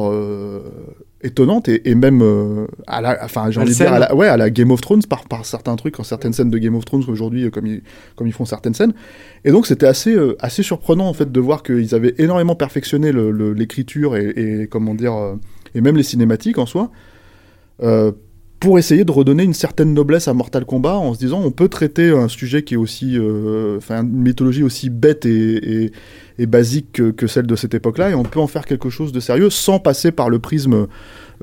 [1.25, 4.27] étonnantes et, et même euh, à la enfin j'ai envie de dire à la, ouais
[4.27, 6.85] à la Game of Thrones par par certains trucs en certaines scènes de Game of
[6.85, 7.81] Thrones aujourd'hui euh, comme ils
[8.15, 8.93] comme ils font certaines scènes.
[9.43, 13.11] Et donc c'était assez euh, assez surprenant en fait de voir qu'ils avaient énormément perfectionné
[13.11, 15.13] le- le- l'écriture et, et comment dire
[15.73, 16.91] et même les cinématiques en soi.
[17.83, 18.11] Euh,
[18.59, 21.67] pour essayer de redonner une certaine noblesse à Mortal Kombat en se disant on peut
[21.67, 25.91] traiter un sujet qui est aussi euh, enfin une mythologie aussi bête et,
[26.39, 29.19] basique que, que celle de cette époque-là et on peut en faire quelque chose de
[29.19, 30.87] sérieux sans passer par le prisme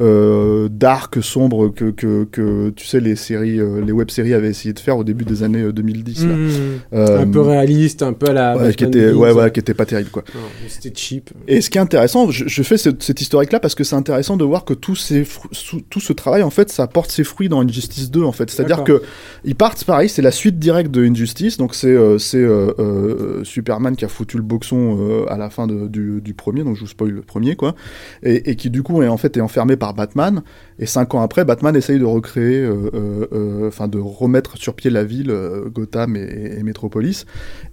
[0.00, 4.72] euh, dark sombre que, que, que tu sais les séries euh, les web-séries avaient essayé
[4.72, 6.34] de faire au début des années euh, 2010 là.
[6.34, 6.50] Mhm.
[6.94, 8.56] Euh, un peu réaliste, un peu à la.
[8.56, 10.24] ouais, qui était ouais, ouais qui était pas terrible quoi
[10.68, 11.30] C'était cheap.
[11.46, 14.36] et ce qui est intéressant, je, je fais cette, cette historique-là parce que c'est intéressant
[14.36, 15.24] de voir que tout, ces
[15.90, 18.50] tout ce travail, en fait, ça porte ses fruits dans Injustice 2, en fait.
[18.50, 19.02] C'est-à-dire que
[19.44, 21.56] ils partent, pareil, c'est la suite directe de Injustice.
[21.58, 25.50] Donc c'est euh, c'est euh, euh, Superman qui a foutu le boxon euh, à la
[25.50, 27.74] fin de- du, du premier, donc je vous spoil le premier, quoi.
[28.22, 30.42] Et, et qui du coup est en fait est enfermé par Batman.
[30.82, 34.74] Et cinq ans après, Batman essaye de recréer, euh, euh, euh, enfin de remettre sur
[34.74, 35.32] pied la ville,
[35.72, 37.24] Gotham et, et Metropolis.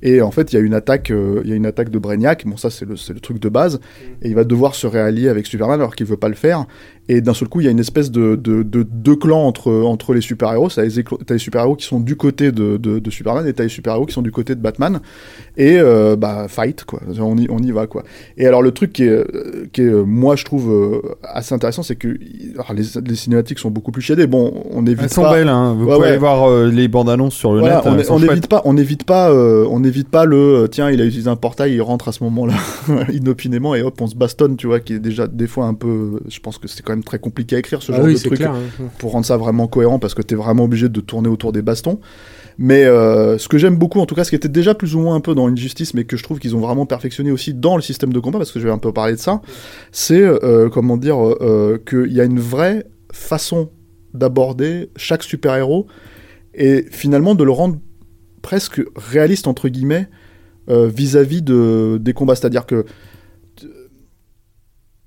[0.03, 2.45] Et en fait, il y a une attaque, il y a une attaque de Brainiac.
[2.45, 3.79] Bon, ça c'est le, truc de base.
[4.21, 6.67] Et il va devoir se réallier avec Superman alors qu'il veut pas le faire.
[7.11, 9.71] Et d'un seul coup, il y a une espèce de, de, de deux clans entre,
[9.71, 10.69] entre les super-héros.
[10.69, 13.69] T'as les, les super-héros qui sont du côté de, de, de Superman et t'as les
[13.69, 14.99] super-héros qui sont du côté de Batman.
[15.57, 17.01] Et euh, bah, fight, quoi.
[17.19, 18.03] On y, on y va, quoi.
[18.37, 19.25] Et alors, le truc qui est,
[19.71, 22.15] qui est moi, je trouve assez intéressant, c'est que
[22.53, 24.27] alors, les, les cinématiques sont beaucoup plus chiadées.
[24.27, 25.33] Bon, on évite Elles sont pas...
[25.33, 25.73] belles, hein.
[25.77, 26.07] Vous Ouais, pouvez ouais.
[26.09, 28.07] aller voir euh, les bandes annonces sur le Voilà, net.
[28.09, 31.05] on n'évite pas, on n'évite pas, euh, on n'évite pas le euh, tiens, il a
[31.05, 32.53] utilisé un portail, il rentre à ce moment-là
[33.13, 36.19] inopinément et hop, on se bastonne, tu vois, qui est déjà des fois un peu.
[36.27, 38.19] Je pense que c'est quand même très compliqué à écrire ce Ah genre oui, de
[38.19, 38.51] truc clair.
[38.53, 38.83] hein.
[38.97, 41.99] pour rendre ça vraiment cohérent parce que t'es vraiment obligé de tourner autour des bastons.
[42.61, 44.99] Mais euh, ce que j'aime beaucoup, en tout cas, ce qui était déjà plus ou
[44.99, 47.77] moins un peu dans Injustice, mais que je trouve qu'ils ont vraiment perfectionné aussi dans
[47.77, 49.41] le système de combat, parce que je vais un peu parler de ça,
[49.93, 53.69] c'est euh, comment dire euh, qu'il y a une vraie façon
[54.13, 55.87] d'aborder chaque super-héros
[56.53, 57.77] et finalement de le rendre
[58.41, 60.09] presque réaliste entre guillemets
[60.67, 62.35] vis-à-vis de des combats.
[62.35, 62.85] C'est-à-dire que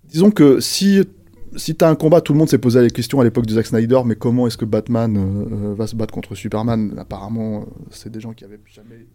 [0.04, 1.02] disons que si
[1.56, 3.66] si t'as un combat, tout le monde s'est posé la question à l'époque de Zack
[3.66, 6.94] Snyder, mais comment est-ce que Batman euh, euh, va se battre contre Superman?
[6.98, 9.06] Apparemment, euh, c'est des gens qui avaient jamais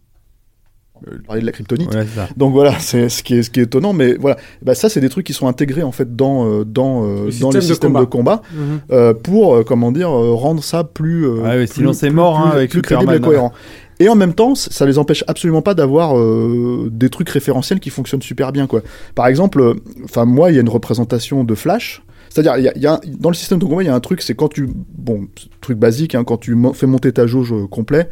[1.27, 1.93] parler de la kryptonite.
[1.93, 2.05] Ouais.
[2.37, 4.99] Donc voilà, c'est ce qui est ce qui est étonnant, mais voilà, bah, ça c'est
[4.99, 7.55] des trucs qui sont intégrés en fait dans euh, dans euh, Le dans système les
[7.57, 8.79] de systèmes de combat, Mhm.
[8.91, 12.39] euh, pour euh, comment dire euh, rendre ça plus euh, plus- sinon c'est plus- mort,
[12.39, 13.53] hein, plus- avec plus crédible et cohérent.
[13.99, 17.89] Et en même temps, ça les empêche absolument pas d'avoir euh, des trucs référentiels qui
[17.89, 18.81] fonctionnent super bien quoi.
[19.15, 19.73] Par exemple, euh,
[20.03, 22.03] enfin moi il y a une représentation de Flash.
[22.29, 24.35] C'est-à-dire, y y a dans le système de combat, il y a un truc, c'est
[24.35, 25.27] quand tu, bon,
[25.61, 28.09] truc basique, hein, quand tu fais monter ta jauge euh, complet,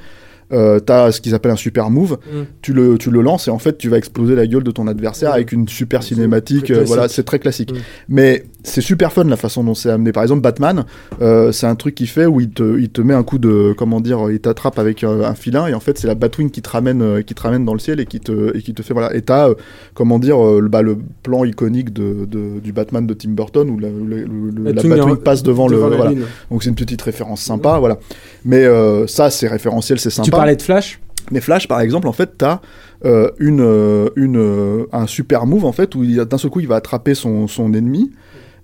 [0.51, 2.17] euh, t'as ce qu'ils appellent un super move.
[2.31, 2.41] Mm.
[2.61, 4.87] Tu le, tu le lances et en fait, tu vas exploser la gueule de ton
[4.87, 5.33] adversaire Mm.
[5.35, 6.71] avec une super cinématique.
[6.71, 7.71] euh, voilà, c'est très classique.
[7.73, 7.77] Mm.
[8.09, 10.11] Mais c'est super fun la façon dont c'est amené.
[10.11, 10.85] Par exemple, Batman,
[11.21, 13.73] euh, c'est un truc qu'il fait où il te, il te met un coup de,
[13.77, 16.61] comment dire, il t'attrape avec euh, un filin et en fait, c'est la Batwing qui
[16.61, 18.81] te ramène, euh, qui te ramène dans le ciel et qui te, et qui te
[18.81, 19.15] fait voilà.
[19.15, 19.55] Et t'as, euh,
[19.93, 23.79] comment dire, le, bah, le plan iconique de, de- du Batman de Tim Burton où
[23.79, 26.11] la, le- le- la Batwing passe devant, le, la voilà.
[26.49, 27.97] Donc c'est une petite référence sympa, voilà.
[28.45, 30.34] Mais euh, ça, c'est référentiel, c'est sympa.
[30.35, 30.99] Parlais de Flash
[31.31, 32.59] Mais Flash, par exemple, en fait, t'as
[33.03, 36.59] euh, une, euh, une, euh, un super move, en fait, où il- d'un seul coup,
[36.59, 38.11] il va attraper son, son ennemi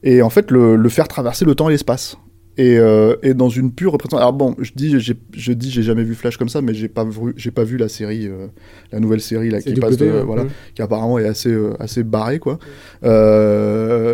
[0.03, 2.17] et, en fait, le, le faire traverser le temps et l'espace.
[2.57, 4.17] Et, euh, et dans une pure représentation.
[4.19, 6.89] Alors bon, je dis, j'ai, je dis, j'ai jamais vu Flash comme ça, mais j'ai
[6.89, 8.47] pas vu, j'ai pas vu la série, euh,
[8.91, 10.23] la nouvelle série là qui passe, de- ouais.
[10.23, 10.43] voilà,
[10.75, 12.59] qui apparemment est assez, euh, assez barré quoi.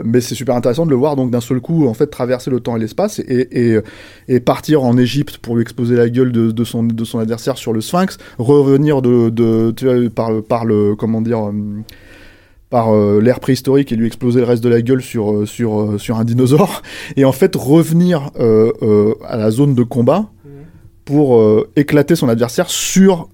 [0.06, 2.60] Mais c'est super intéressant de le voir donc d'un seul coup en fait traverser le
[2.60, 3.80] temps et l'espace et, et,
[4.28, 7.58] et partir en Égypte pour lui exposer la gueule de, de son, de son adversaire
[7.58, 11.52] sur le Sphinx, revenir de, par, le- par le comment dire
[12.70, 15.80] par euh, l'ère préhistorique et lui exploser le reste de la gueule sur, euh, sur,
[15.80, 16.82] euh, sur un dinosaure,
[17.16, 20.30] et en fait revenir euh, euh, à la zone de combat
[21.06, 23.30] pour euh, éclater son adversaire sur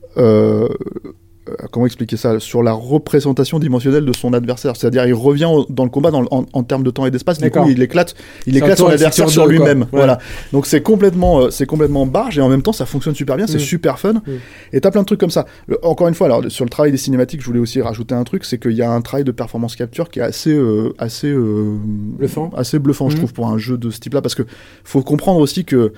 [1.72, 5.84] comment expliquer ça sur la représentation dimensionnelle de son adversaire c'est-à-dire il revient au- dans
[5.84, 8.16] le combat dans en, en termes de temps et d'espace du coup il éclate
[8.48, 9.88] il éclate son adversaire sur lui-même Ouais.
[9.91, 10.20] voilà
[10.54, 13.48] donc c'est complètement euh, c'est complètement barge et en même temps ça fonctionne super bien
[13.48, 13.60] c'est Mm.
[13.60, 14.32] super fun Mm.
[14.74, 16.91] et t'as plein de trucs comme ça Le- encore une fois alors sur le travail
[16.91, 19.32] des cinématiques je voulais aussi rajouter un truc c'est qu'il y a un travail de
[19.32, 21.76] performance capture qui est assez euh, assez euh,
[22.18, 22.52] Bluffant.
[22.56, 23.20] assez bluffant je Mhm.
[23.20, 24.44] trouve pour un jeu de ce type là parce que
[24.86, 25.91] faut comprendre aussi que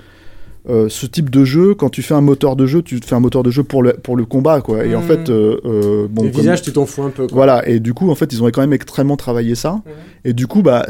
[0.68, 3.14] euh, ce type de jeu, quand tu fais un moteur de jeu, tu te fais
[3.14, 4.84] un moteur de jeu pour le, pour le combat, quoi.
[4.84, 5.06] Et en Mhm.
[5.06, 7.26] fait, euh, euh, bon, Les comme- visages, tu t'en fous un peu.
[7.26, 7.34] Quoi.
[7.34, 7.68] voilà.
[7.68, 9.80] Et du coup, en fait, ils ont quand même extrêmement travaillé ça.
[10.24, 10.84] Et du coup, bah,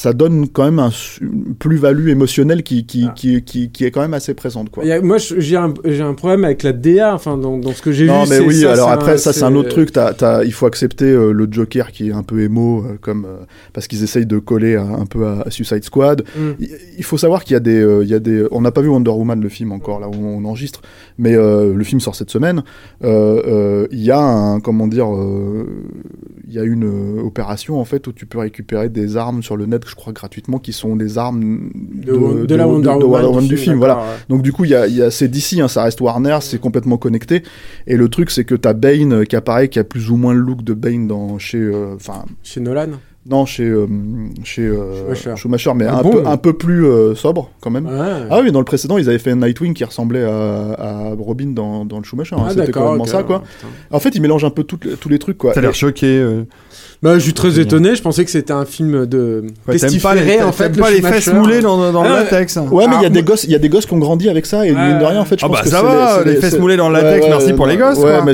[0.00, 0.90] ça donne quand même un,
[1.20, 3.12] une plus-value émotionnelle qui, qui, Ah.
[3.14, 4.82] qui, qui, qui est quand même assez présente, quoi.
[4.84, 8.04] A- moi, j'ai un, un problème avec la DA, enfin, dans, dans ce que j'ai
[8.04, 8.10] vu.
[8.10, 9.92] Non, mais oui, ça, alors après, un- ça, c'est un autre truc.
[9.92, 13.26] T'as- t'as- il faut accepter euh, le Joker qui est un peu émo, euh, comme,
[13.26, 13.44] euh,
[13.74, 16.22] parce qu'ils essayent de coller à- un peu à, à Suicide Squad.
[16.34, 16.40] Mm.
[16.60, 18.70] Il il faut savoir qu'il y a des, euh, il y a des, on n'a
[18.72, 20.80] pas vu Wonder Woman le film encore là où on enregistre,
[21.18, 22.62] mais euh, le film sort cette semaine.
[23.04, 25.66] Euh, euh, Il y a un, comment dire, euh,
[26.50, 29.56] il y a une euh, opération en fait où tu peux récupérer des armes sur
[29.56, 33.04] le net, je crois gratuitement, qui sont des armes De, de la Wonder de- de
[33.04, 33.76] Woman, du film.
[33.76, 33.98] Voilà.
[33.98, 34.02] ouais.
[34.28, 36.38] Donc du coup, il y a, il y a c'est d'ici, hein, ça reste Warner,
[36.40, 37.44] c'est complètement connecté.
[37.86, 40.34] Et le truc, c'est que t'as Bane euh, qui apparaît, qui a plus ou moins
[40.34, 41.94] le look de Bane dans chez, euh,
[42.42, 42.88] Chez Nolan.
[43.30, 43.86] Non, chez euh,
[44.42, 45.36] chez euh, Schumacher.
[45.36, 47.86] Schumacher, mais un bon peu un peu plus euh, sobre quand même.
[47.86, 48.26] Ouais.
[48.28, 51.52] Ah oui, dans le précédent, ils avaient fait un Nightwing qui ressemblait à, à Robin
[51.54, 52.34] dans, dans le Schumacher.
[52.36, 52.42] hein.
[52.46, 53.08] Ah, C'était complètement ok.
[53.08, 53.40] ça, quoi.
[53.40, 53.68] Putain.
[53.92, 55.52] En fait, ils mélangent un peu tous les trucs, quoi.
[55.52, 56.20] T'as l'air choqué.
[57.02, 57.94] Bah, je suis très étonné.
[57.94, 60.78] Je pensais que c'était un film de Ouais, T'aimes pas les, pestiféré, en t'aimes fait.
[60.78, 62.24] pas le les fesses moulées dans, dans le Ah, ouais.
[62.24, 62.56] latex.
[62.56, 63.98] Ouais, mais il y a Alors, des gosses, il y a des gosses qui ont
[63.98, 64.88] grandi avec ça et Ouais.
[64.88, 66.76] mine de rien, en fait, je Ah pense bah que ça va, les fesses moulées
[66.76, 68.24] dans le latex, merci pour les gosses, Ouais, quoi.
[68.26, 68.32] mais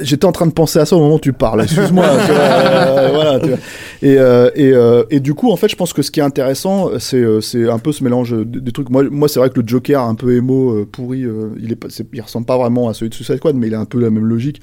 [0.00, 1.62] j'étais en train de penser à ça au moment où tu parles.
[1.62, 2.04] Excuse-moi.
[2.30, 3.38] euh, voilà.
[3.38, 3.58] tu vois.
[4.02, 6.24] Et, euh, et, euh, et du coup, en fait, je pense que ce qui est
[6.24, 8.90] intéressant, c'est c'est un peu ce mélange de- des trucs.
[8.90, 11.24] Moi, moi, c'est vrai que le Joker un peu émo, pourri,
[11.62, 13.74] il est, pas- c'est- il ressemble pas vraiment à celui de Suicide Squad, mais il
[13.74, 14.60] a un peu la même logique.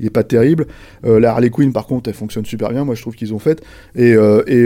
[0.00, 0.66] Il est pas terrible.
[1.04, 2.84] Euh, la Harley Quinn, par contre, elle fonctionne super bien.
[2.84, 3.62] Moi, je trouve qu'ils ont fait.
[3.94, 4.64] Et, euh, et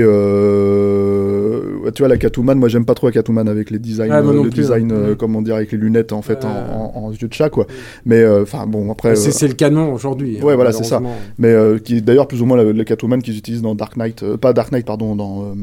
[0.99, 4.23] euh, tu vois, la Catwoman, moi, j'aime pas trop la Catwoman avec les designs, Ouais,
[4.23, 5.09] non le plus, design, hein.
[5.11, 5.17] Ouais.
[5.19, 6.55] comment dire, avec les lunettes en fait en, Ouais.
[6.95, 7.67] en, en yeux de chat, quoi.
[8.05, 9.17] Mais enfin, bon, après.
[9.17, 10.41] C'est le canon aujourd'hui.
[10.43, 11.01] Ouais, hein, voilà, c'est ça.
[11.39, 11.55] mais
[11.85, 14.53] qui est d'ailleurs plus ou moins la, la Catwoman qu'ils utilisent dans Dark Knight, pas
[14.53, 15.55] Dark Knight, pardon, dans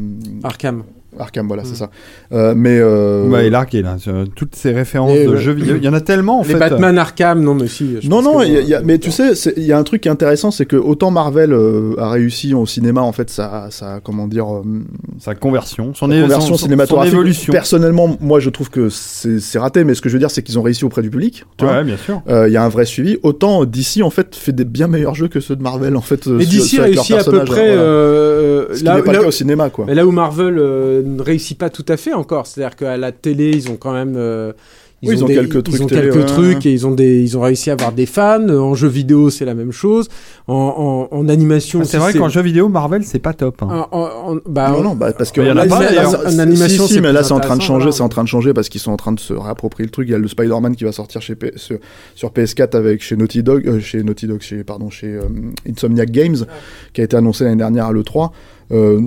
[0.44, 0.84] Arkham.
[1.20, 1.90] Arkham, voilà, c'est ça.
[2.32, 3.98] Euh, mais euh, Bah, il est largué là.
[3.98, 5.76] sur Toutes ces références Et, de euh, jeux vidéo.
[5.78, 6.60] Il y en a tellement en les fait.
[6.60, 7.98] Batman Arkham, non, mais si.
[8.02, 9.64] je non, pense non, que- il y a- il y a- mais tu sais, il
[9.64, 12.66] y a un truc qui est intéressant, c'est que autant Marvel euh, a réussi au
[12.66, 14.62] cinéma, en fait, ça, ça comment dire, euh,
[15.20, 17.12] Sa conversion, son, la é- conversion son- son- cinématographique.
[17.12, 17.52] son évolution.
[17.54, 20.60] Personnellement, moi, je trouve que c'est raté, mais ce que je veux dire, c'est qu'ils
[20.60, 21.46] ont réussi auprès du public.
[21.58, 21.76] tu vois.
[21.76, 22.22] Ouais, bien sûr.
[22.30, 23.18] Euh, Il y a un vrai suivi.
[23.24, 26.28] Autant DC en fait fait des bien meilleurs jeux que ceux de Marvel en fait.
[26.28, 27.68] euh, Mais leurs réussit à peu près.
[27.76, 27.82] voilà.
[27.82, 29.86] euh, Ce qui là, n'est pas là- le cas au cinéma quoi.
[29.88, 33.12] mais là où Marvel euh, ne réussit pas tout à fait encore, c'est-à-dire qu'à la
[33.12, 34.16] télé, ils ont quand même.
[34.18, 34.54] euh,
[35.04, 36.26] Oui, ils ont des- quelques trucs ils ont télé, quelques ouais.
[36.26, 38.48] trucs et ils ont des, ils ont réussi à avoir des fans.
[38.50, 40.08] En jeu vidéo, c'est la même chose.
[40.48, 43.62] En, en, en animation, Ah, c'est vrai qu'en jeu vidéo, Marvel, c'est pas top.
[43.62, 43.86] hein.
[43.92, 46.88] en- bah, non, non, bah, parce que Il y en pas, là, En si, animation,
[46.88, 47.92] si, c'est mais là c'est en train de changer, voilà.
[47.92, 50.08] c'est en train de changer parce qu'ils sont en train de se réapproprier le truc.
[50.08, 51.78] Il y a le Spider-Man qui va sortir chez P- sur,
[52.16, 55.22] sur PS4 avec chez Naughty Dog, euh, chez Naughty Dog, chez pardon, chez euh,
[55.70, 56.38] Insomniac Games,
[56.94, 58.32] qui a été annoncé l'année dernière à le 3.
[58.72, 59.00] Euh,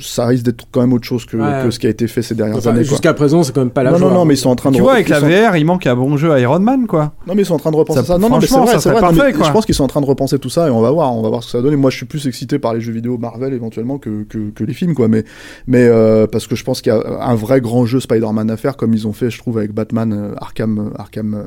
[0.00, 1.64] ça risque d'être quand même autre chose que, Ouais.
[1.64, 2.82] que ce qui a été fait ces dernières enfin, années.
[2.84, 4.14] Jusqu'à présent, c'est quand même pas la Non, non, joie.
[4.14, 5.86] non, mais ils sont en train de Tu vois, avec la sont- VR, il manque
[5.86, 7.12] un bon jeu Iron Man, quoi.
[7.26, 8.18] Non mais ils sont en train de repenser Ça- ça.
[8.18, 9.00] Non, non mais c'est vrai, c'est vrai.
[9.02, 9.46] Non, mais parfait, quoi.
[9.46, 11.20] Je pense qu'ils sont en train de repenser tout ça et on va voir, on
[11.22, 11.74] va voir ce que ça donne.
[11.74, 14.64] Et moi, je suis plus excité par les jeux vidéo Marvel éventuellement que, que, que
[14.64, 15.08] les films, quoi.
[15.08, 15.24] Mais,
[15.66, 18.56] mais euh, parce que je pense qu'il y a un vrai grand jeu Spider-Man à
[18.56, 21.42] faire, comme ils ont fait, je trouve, avec Batman euh, Arkham, euh, Arkham euh,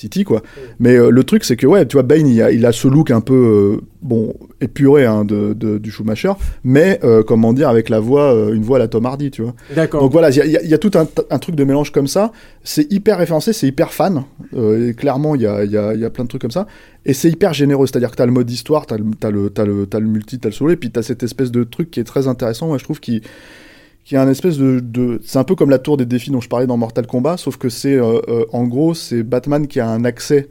[0.00, 0.42] City, quoi.
[0.78, 2.88] Mais euh, le truc, c'est que ouais, tu vois, Bane, il a, il a ce
[2.88, 3.34] look un peu
[3.78, 6.32] euh, bon épuré hein, de, de- du Schumacher,
[6.64, 9.54] mais euh, comment dire, avec la voix, une voix à la Tom Hardy, tu vois.
[9.74, 10.02] D'accord.
[10.02, 12.32] Donc voilà, il y, a- y y tout un, un truc de mélange comme ça.
[12.64, 14.24] C'est hyper référencé, c'est hyper fan.
[14.56, 16.66] Et clairement, il y a, y, a, il y a plein de trucs comme ça.
[17.06, 19.64] Et c'est hyper généreux, c'est-à-dire que t'as le mode histoire, t'as le, t'as le, t'as
[19.64, 21.98] le, t'as le multi, t'as le solo, et puis t'as cette espèce de truc qui
[22.00, 23.22] est très intéressant, moi je trouve, qui,
[24.04, 24.80] qui est un espèce de...
[24.80, 27.36] de c'est un peu comme la tour des défis dont je parlais dans Mortal Kombat,
[27.36, 30.48] sauf que c'est, euh, euh, en gros, c'est Batman qui a un accès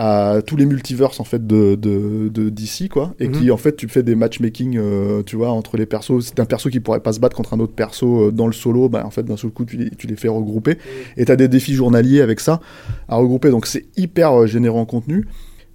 [0.00, 3.32] à tous les multiverses en fait de, de, de DC quoi et Mhm.
[3.32, 6.20] qui en fait tu fais des matchmaking euh, tu vois entre les persos.
[6.20, 8.52] C'est un perso qui pourrait pas se battre contre un autre perso euh, dans le
[8.52, 10.78] solo bah en fait d'un seul coup tu les, tu les fais regrouper.
[11.16, 12.60] Et t'as des défis journaliers avec ça
[13.08, 13.50] à regrouper.
[13.50, 15.26] Donc c'est hyper euh, généreux en contenu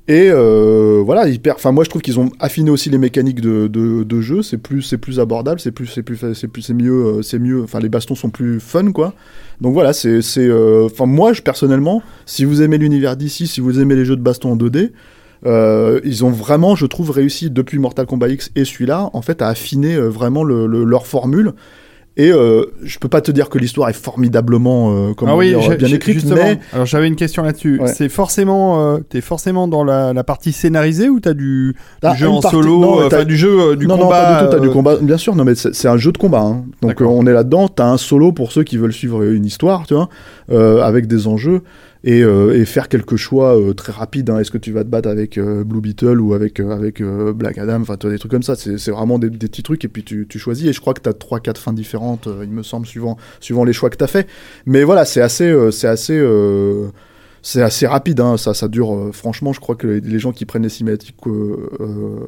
[0.09, 4.21] et euh, voilà hyper enfin moi je trouve qu'ils ont affiné aussi les mécaniques de,
[4.21, 6.17] jeu c'est plus c'est plus abordable c'est plus c'est plus
[6.61, 9.13] c'est mieux euh, c'est mieux enfin les bastons sont plus fun quoi
[9.61, 13.61] donc voilà c'est c'est euh, enfin moi je personnellement si vous aimez l'univers d'ici si
[13.61, 14.91] vous aimez les jeux de baston en 2D
[15.45, 19.41] euh, ils ont vraiment, je trouve, réussi depuis Mortal Kombat X et celui-là, en fait,
[19.41, 21.51] à affiner vraiment le, le- leur formule.
[22.15, 25.49] Et euh, je peux pas te dire que l'histoire est formidablement euh, comment ah oui,
[25.49, 26.35] dire, bien écrite, justement.
[26.35, 27.79] mais Alors j'avais une question là-dessus.
[27.81, 27.87] Ouais.
[27.87, 32.27] C'est forcément, euh, t'es forcément dans la, la partie scénarisée ou t'as du, du jeu
[32.29, 34.03] en partie- solo, non, euh, du jeu, du non, combat.
[34.03, 34.51] non, pas du tout.
[34.57, 35.35] T'as du combat, bien sûr.
[35.35, 36.41] Non, mais c'est un jeu de combat.
[36.41, 36.65] hein.
[36.83, 37.67] Donc on est là-dedans.
[37.67, 40.09] T'as un solo pour ceux qui veulent suivre une histoire, tu vois,
[40.85, 41.61] avec des enjeux
[42.03, 44.29] et, euh, et faire quelques choix euh, très rapides.
[44.29, 44.39] hein.
[44.39, 47.81] Est-ce que tu vas te battre avec euh, Blue Beetle ou avec avec Black Adam?
[47.81, 48.55] Enfin, tu des trucs comme ça.
[48.55, 50.67] C'est vraiment des, des petits trucs et puis tu, tu choisis.
[50.67, 53.73] Et je crois que t'as trois, quatre fins différentes, il me semble, suivant suivant les
[53.73, 54.27] choix que t'as fait.
[54.65, 56.21] Mais voilà, c'est assez, c'est assez.
[57.41, 58.93] c'est assez rapide, hein, ça, ça dure.
[58.95, 62.19] euh, franchement, je crois que les, les gens qui prennent les cinématiques, euh, euh,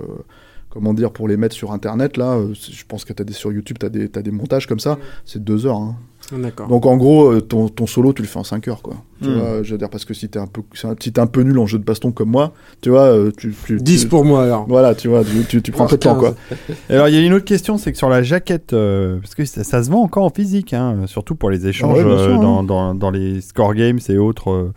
[0.69, 3.77] comment dire, pour les mettre sur Internet, là, je pense que t'as des sur YouTube,
[3.79, 5.77] t'as des, t'as des montages comme ça, c'est deux heures.
[5.77, 5.95] hein.
[6.31, 6.67] D'accord.
[6.67, 8.95] Donc en gros, euh, ton, ton solo, tu le fais en 5 heures, quoi.
[9.21, 9.37] Tu Hmm.
[9.37, 10.61] vois, je veux dire, parce que si t'es un peu,
[10.99, 13.55] si t'es un peu nul en jeu de baston comme moi, tu vois, euh, tu,
[13.65, 14.65] tu, 10 tu- pour moi alors.
[14.67, 16.33] Voilà, tu vois, tu, tu, tu prends un peu de temps, quoi.
[16.89, 19.45] Alors il y a une autre question, c'est que sur la jaquette, euh, parce que
[19.45, 22.17] ça, ça se vend encore en physique, hein, surtout pour les échanges Ah ouais, bien
[22.17, 22.63] sûr, euh, hein.
[22.63, 24.71] dans, dans, les score games et autres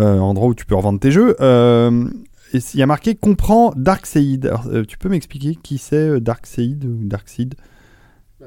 [0.00, 1.36] euh, endroits où tu peux revendre tes jeux.
[1.40, 2.08] Euh,
[2.54, 4.46] et il y a marqué comprend Darkseid.
[4.46, 7.54] Alors, euh, tu peux m'expliquer qui c'est euh, Darkseid ou Darkseid?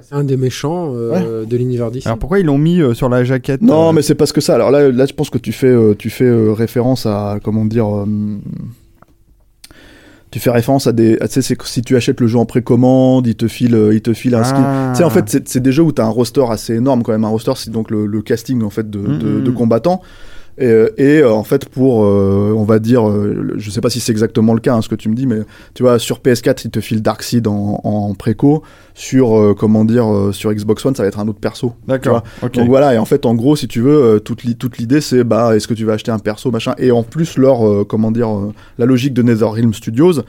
[0.02, 2.08] C'est un des méchants euh, de l'univers d'ici.
[2.08, 4.40] Alors pourquoi ils l'ont mis euh, sur la jaquette Non, euh, mais c'est parce que
[4.40, 4.56] ça.
[4.56, 7.66] Alors là, là, je pense que tu fais, euh, tu fais euh, référence à, comment
[7.66, 8.06] dire, euh,
[10.32, 12.38] tu fais référence à des, à- tu sais, c'est que si tu achètes le jeu
[12.40, 14.64] en précommande, il te file, il te file un skin.
[14.64, 14.90] Ah.
[14.94, 17.12] Tu sais, en fait, c'est des jeux où tu as un roster assez énorme quand
[17.12, 17.26] même.
[17.26, 19.44] Un roster, c'est donc le, le casting en fait de, de, Mhm.
[19.44, 20.02] de combattants.
[20.58, 23.90] Et, euh, et, euh, en fait, pour, euh, on va dire, euh, je sais pas
[23.90, 25.40] si c'est exactement le cas, hein, ce que tu me dis, mais
[25.74, 28.62] tu vois, sur PS4, il te file Darkseid en, en préco.
[28.94, 31.74] Sur, euh, comment dire, euh, sur Xbox One, ça va être un autre perso.
[31.88, 32.24] D'accord.
[32.60, 35.00] Donc voilà, et en fait, en gros, si tu veux, euh, toute li- toute l'idée,
[35.02, 36.74] c'est bah, est-ce que tu vas acheter un perso, machin.
[36.78, 40.22] Et en plus, leur, euh, comment dire, euh, la logique de NetherRealm Studios,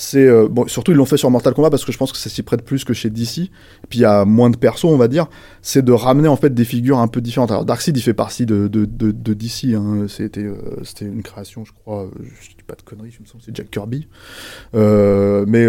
[0.00, 2.18] c'est euh, bon, surtout ils l'ont fait sur Mortal Kombat parce que je pense que
[2.18, 3.38] ça s'y prête plus que chez DC.
[3.38, 3.50] Et
[3.88, 5.26] puis il y a moins de persos, on va dire.
[5.60, 7.50] C'est de ramener en fait des figures un peu différentes.
[7.50, 9.74] Alors Darkseid, il fait partie de, de, de, de DC.
[9.74, 10.06] Hein.
[10.06, 12.04] C'était euh, c'était une création, je crois.
[12.04, 12.08] euh,
[12.40, 14.06] Je dis pas de conneries, je me sens c'est Jack Kirby.
[14.76, 15.66] Euh, mais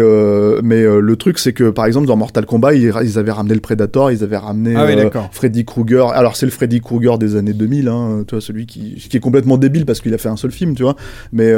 [0.62, 3.60] mais le truc, c'est que par exemple dans Mortal Kombat, ils, ils avaient ramené le
[3.60, 4.94] Predator, ils avaient ramené Ah oui.
[5.32, 6.08] Freddy Krueger.
[6.12, 9.20] Alors c'est le Freddy Krueger des années 2000, hein, tu vois, celui qui, qui est
[9.20, 10.94] complètement débile parce qu'il a fait un seul film, tu vois.
[11.32, 11.52] Mais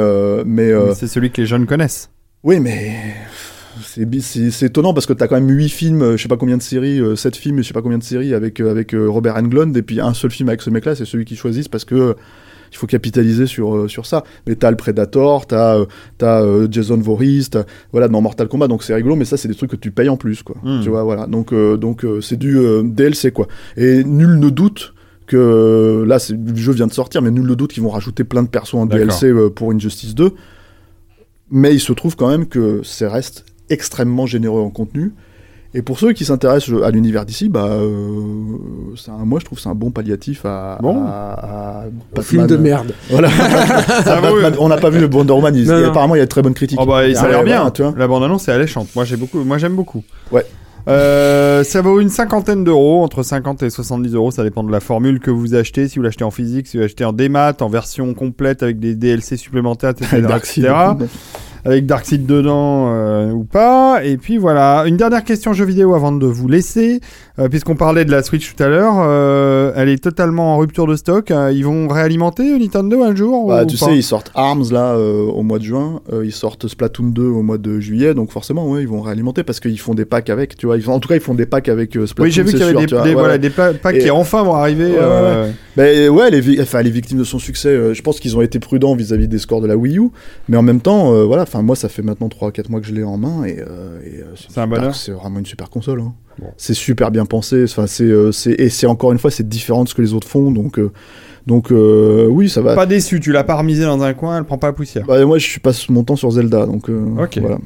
[0.45, 2.09] mais euh, C'est celui que les jeunes connaissent.
[2.43, 2.95] Oui, mais
[3.83, 6.37] c'est c'est c'est étonnant parce que t'as quand même 8 films, euh, je sais pas
[6.37, 9.07] combien de séries, 7 films, je sais pas combien de séries avec euh, avec euh,
[9.09, 11.85] Robert Englund et puis un seul film avec ce mec-là, c'est celui qu'ils choisissent parce
[11.85, 12.13] que euh,
[12.71, 14.23] il faut capitaliser sur euh, sur ça.
[14.47, 15.85] Mais t'as le Predator, t'as euh,
[16.17, 17.49] t'as euh, Jason Voorhees,
[17.91, 20.09] voilà dans Mortal Kombat, donc c'est rigolo, mais ça c'est des trucs que tu payes
[20.09, 20.55] en plus, quoi.
[20.63, 20.81] Hmm.
[20.81, 21.25] Tu vois, voilà.
[21.27, 23.47] Donc euh, donc euh, c'est du euh, DLC quoi.
[23.77, 24.93] Et nul ne doute
[25.27, 27.89] que euh, là c'est- le jeu vient de sortir, mais nul ne doute qu'ils vont
[27.89, 28.85] rajouter plein de persos en.
[28.85, 30.31] DLC euh, pour Injustice 2.
[31.51, 35.13] Mais il se trouve quand même que ça reste extrêmement généreux en contenu
[35.75, 37.87] Et pour ceux qui s'intéressent à l'univers d'ici, bah, euh,
[38.95, 41.03] c'est un- moi je trouve que c'est un bon palliatif à, Bon.
[41.07, 41.85] à,
[42.15, 42.93] à Film de merde.
[43.09, 43.29] Voilà.
[44.05, 45.55] Batman- on n'a pas vu le Wonder Woman.
[45.55, 45.87] il- Non, non.
[45.87, 46.79] Apparemment, il y a de très bonnes critiques.
[46.81, 47.55] Oh bah, ça a Ah l'air bien.
[47.57, 47.93] voilà, tu vois.
[47.97, 48.89] La bande-annonce est alléchante.
[48.95, 49.43] Moi, j'ai beaucoup.
[49.43, 50.03] Moi, j'aime beaucoup.
[50.31, 50.45] Ouais.
[50.87, 54.79] Euh, ça vaut une cinquantaine d'euros, entre 50 et 70 euros, ça dépend de la
[54.79, 57.69] formule que vous achetez, si vous l'achetez en physique, si vous l'achetez en démat, en
[57.69, 60.27] version complète avec des DLC supplémentaires, etc.
[60.37, 60.73] Etc.
[61.65, 64.01] avec Darkseid dedans euh, ou pas.
[64.03, 66.99] Et puis voilà, une dernière question jeu vidéo avant de vous laisser,
[67.39, 70.87] euh, puisqu'on parlait de la Switch tout à l'heure, euh, elle est totalement en rupture
[70.87, 71.31] de stock.
[71.31, 74.65] Euh, ils vont réalimenter Nintendo un jour Bah, ou tu pas sais, ils sortent Arms
[74.71, 78.69] là au mois de juin, ils sortent Splatoon 2 au mois de juillet, donc forcément,
[78.69, 80.77] ouais, ils vont réalimenter parce qu'ils font des packs avec, tu vois.
[80.77, 82.23] Ils font- en tout cas, ils font des packs avec Splatoon.
[82.23, 83.03] Oui, j'ai vu qu'il y avait sûr, des, tu vois.
[83.03, 83.39] des- Ouais, voilà, ouais.
[83.39, 84.91] des pla- packs Et- qui enfin vont arriver.
[85.77, 88.59] Ouais, ouais, les, vi- enfin, les victimes de son succès, je pense qu'ils ont été
[88.59, 90.09] prudents vis-à-vis des scores de la Wii U,
[90.49, 93.03] mais en même temps, voilà, enfin moi ça fait maintenant 3-4 mois que je l'ai
[93.03, 94.95] en main et, euh, et, euh, C'est un super- bonheur.
[94.95, 96.01] C'est vraiment une super console.
[96.01, 96.13] hein.
[96.39, 96.47] Bon.
[96.57, 99.83] C'est super bien pensé, enfin c'est euh, c'est- et c'est encore une fois c'est différent
[99.83, 100.91] de ce que les autres font, donc euh,
[101.45, 102.73] donc oui ça va.
[102.75, 105.05] Pas déçu, tu l'as pas remisé dans un coin, elle prend pas la poussière.
[105.05, 107.37] Bah, moi je passe mon temps sur Zelda, donc euh, Ok.
[107.39, 107.59] voilà.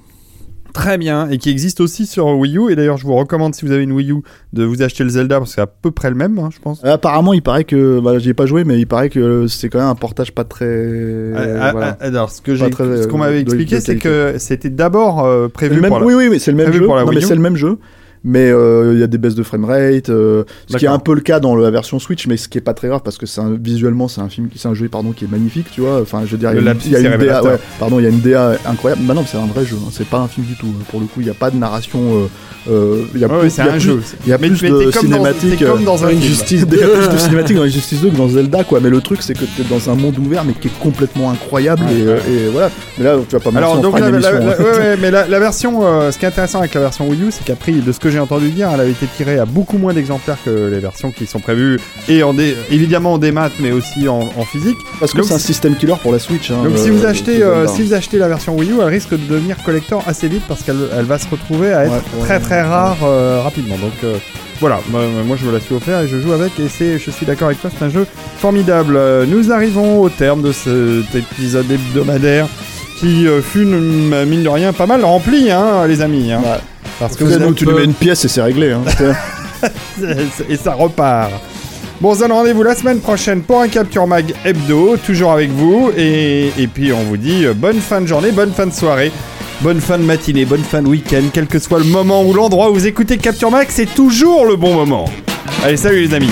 [0.74, 2.72] Très bien, et qui existe aussi sur Wii U.
[2.72, 4.18] Et d'ailleurs, je vous recommande, si vous avez une Wii U,
[4.54, 6.60] de vous acheter le Zelda, parce que c'est à peu près le même, hein, je
[6.60, 6.82] pense.
[6.86, 9.70] Euh, Apparemment, il paraît que, bah, j'y ai pas joué, mais il paraît que c'est
[9.70, 10.66] quand même un portage pas très.
[11.36, 11.98] Ah, voilà.
[12.00, 15.48] ah, alors, ce que j'ai, ce qu'on euh, m'avait expliqué, c'est que c'était d'abord euh,
[15.48, 16.86] prévu le même- pour la- Oui, oui, mais c'est le même jeu.
[16.88, 17.78] Non, mais c'est le même jeu.
[18.24, 21.14] Mais euh, il y a des baisses de framerate, euh, ce qui est un peu
[21.14, 23.26] le cas dans la version Switch, mais ce qui est pas très grave parce que
[23.26, 26.02] c'est un- visuellement c'est un film, c'est un jeu pardon qui est magnifique, tu vois.
[26.02, 28.06] Enfin, je veux dire, il y a une- y a DA, ouais, pardon, il y
[28.06, 29.04] a une DA incroyable.
[29.06, 30.68] Bah non, c'est un vrai jeu, hein, c'est pas un film du tout.
[30.90, 32.00] Pour le coup, il n'y a pas de narration.
[32.00, 32.26] euh,
[32.70, 34.02] euh, il y a Ouais, plus, c'est un plus- jeu.
[34.26, 35.60] Il y a Mais- plus de dans- cinématiques.
[35.60, 36.08] t'es comme euh, dans un.
[36.10, 36.66] Injustice.
[36.70, 38.80] Il y a plus de cinématiques dans Injustice 2 que dans Zelda, quoi.
[38.82, 41.84] Mais le truc, c'est que t'es dans un monde ouvert, mais qui est complètement incroyable.
[41.84, 42.70] Ouais, et, euh, et voilà.
[42.98, 44.96] Mais là, tu vas pas Alors, donc, la, la- la- hein.
[45.02, 47.72] mais la, version, euh, ce qui est intéressant avec la version Wii U, c'est qu'après,
[47.72, 50.70] de ce que j'ai entendu dire, elle avait été tirée à beaucoup moins d'exemplaires que
[50.72, 54.44] les versions qui sont prévues, et en dé- évidemment en démat, mais aussi en, en
[54.46, 54.78] physique.
[55.00, 56.52] Parce que c'est un système killer pour la Switch.
[56.52, 59.12] hein, Donc si vous achetez, euh, si vous achetez la version Wii U, elle risque
[59.12, 62.26] de devenir collector assez vite parce qu'elle elle va se retrouver à être Ouais, ouais,
[62.26, 62.40] très ouais.
[62.40, 63.78] très rare euh, rapidement.
[63.78, 64.16] Donc euh,
[64.60, 67.12] voilà, moi, moi, je me la suis offert et je joue avec et c'est, je
[67.12, 68.08] suis d'accord avec toi, c'est un jeu
[68.40, 69.00] formidable.
[69.28, 72.48] Nous arrivons au terme de cet épisode hebdomadaire
[73.00, 76.32] qui fut mine de rien pas mal rempli, hein, les amis.
[76.32, 76.42] hein.
[77.00, 78.72] Parce que êtes tu lui mets une pièce et c'est réglé.
[78.72, 78.84] Hein.
[80.50, 81.32] et ça repart.
[82.00, 85.50] Bon, on se donne rendez-vous la semaine prochaine pour un Capture Mag hebdo, toujours avec
[85.50, 85.92] vous.
[85.98, 89.12] Et, et puis on vous dit euh, bonne fin de journée, bonne fin de soirée,
[89.62, 92.70] bonne fin de matinée, bonne fin de week-end, quel que soit le moment ou l'endroit
[92.70, 95.06] où vous écoutez Capture Mag, c'est toujours le bon moment.
[95.64, 96.30] Allez, salut les amis.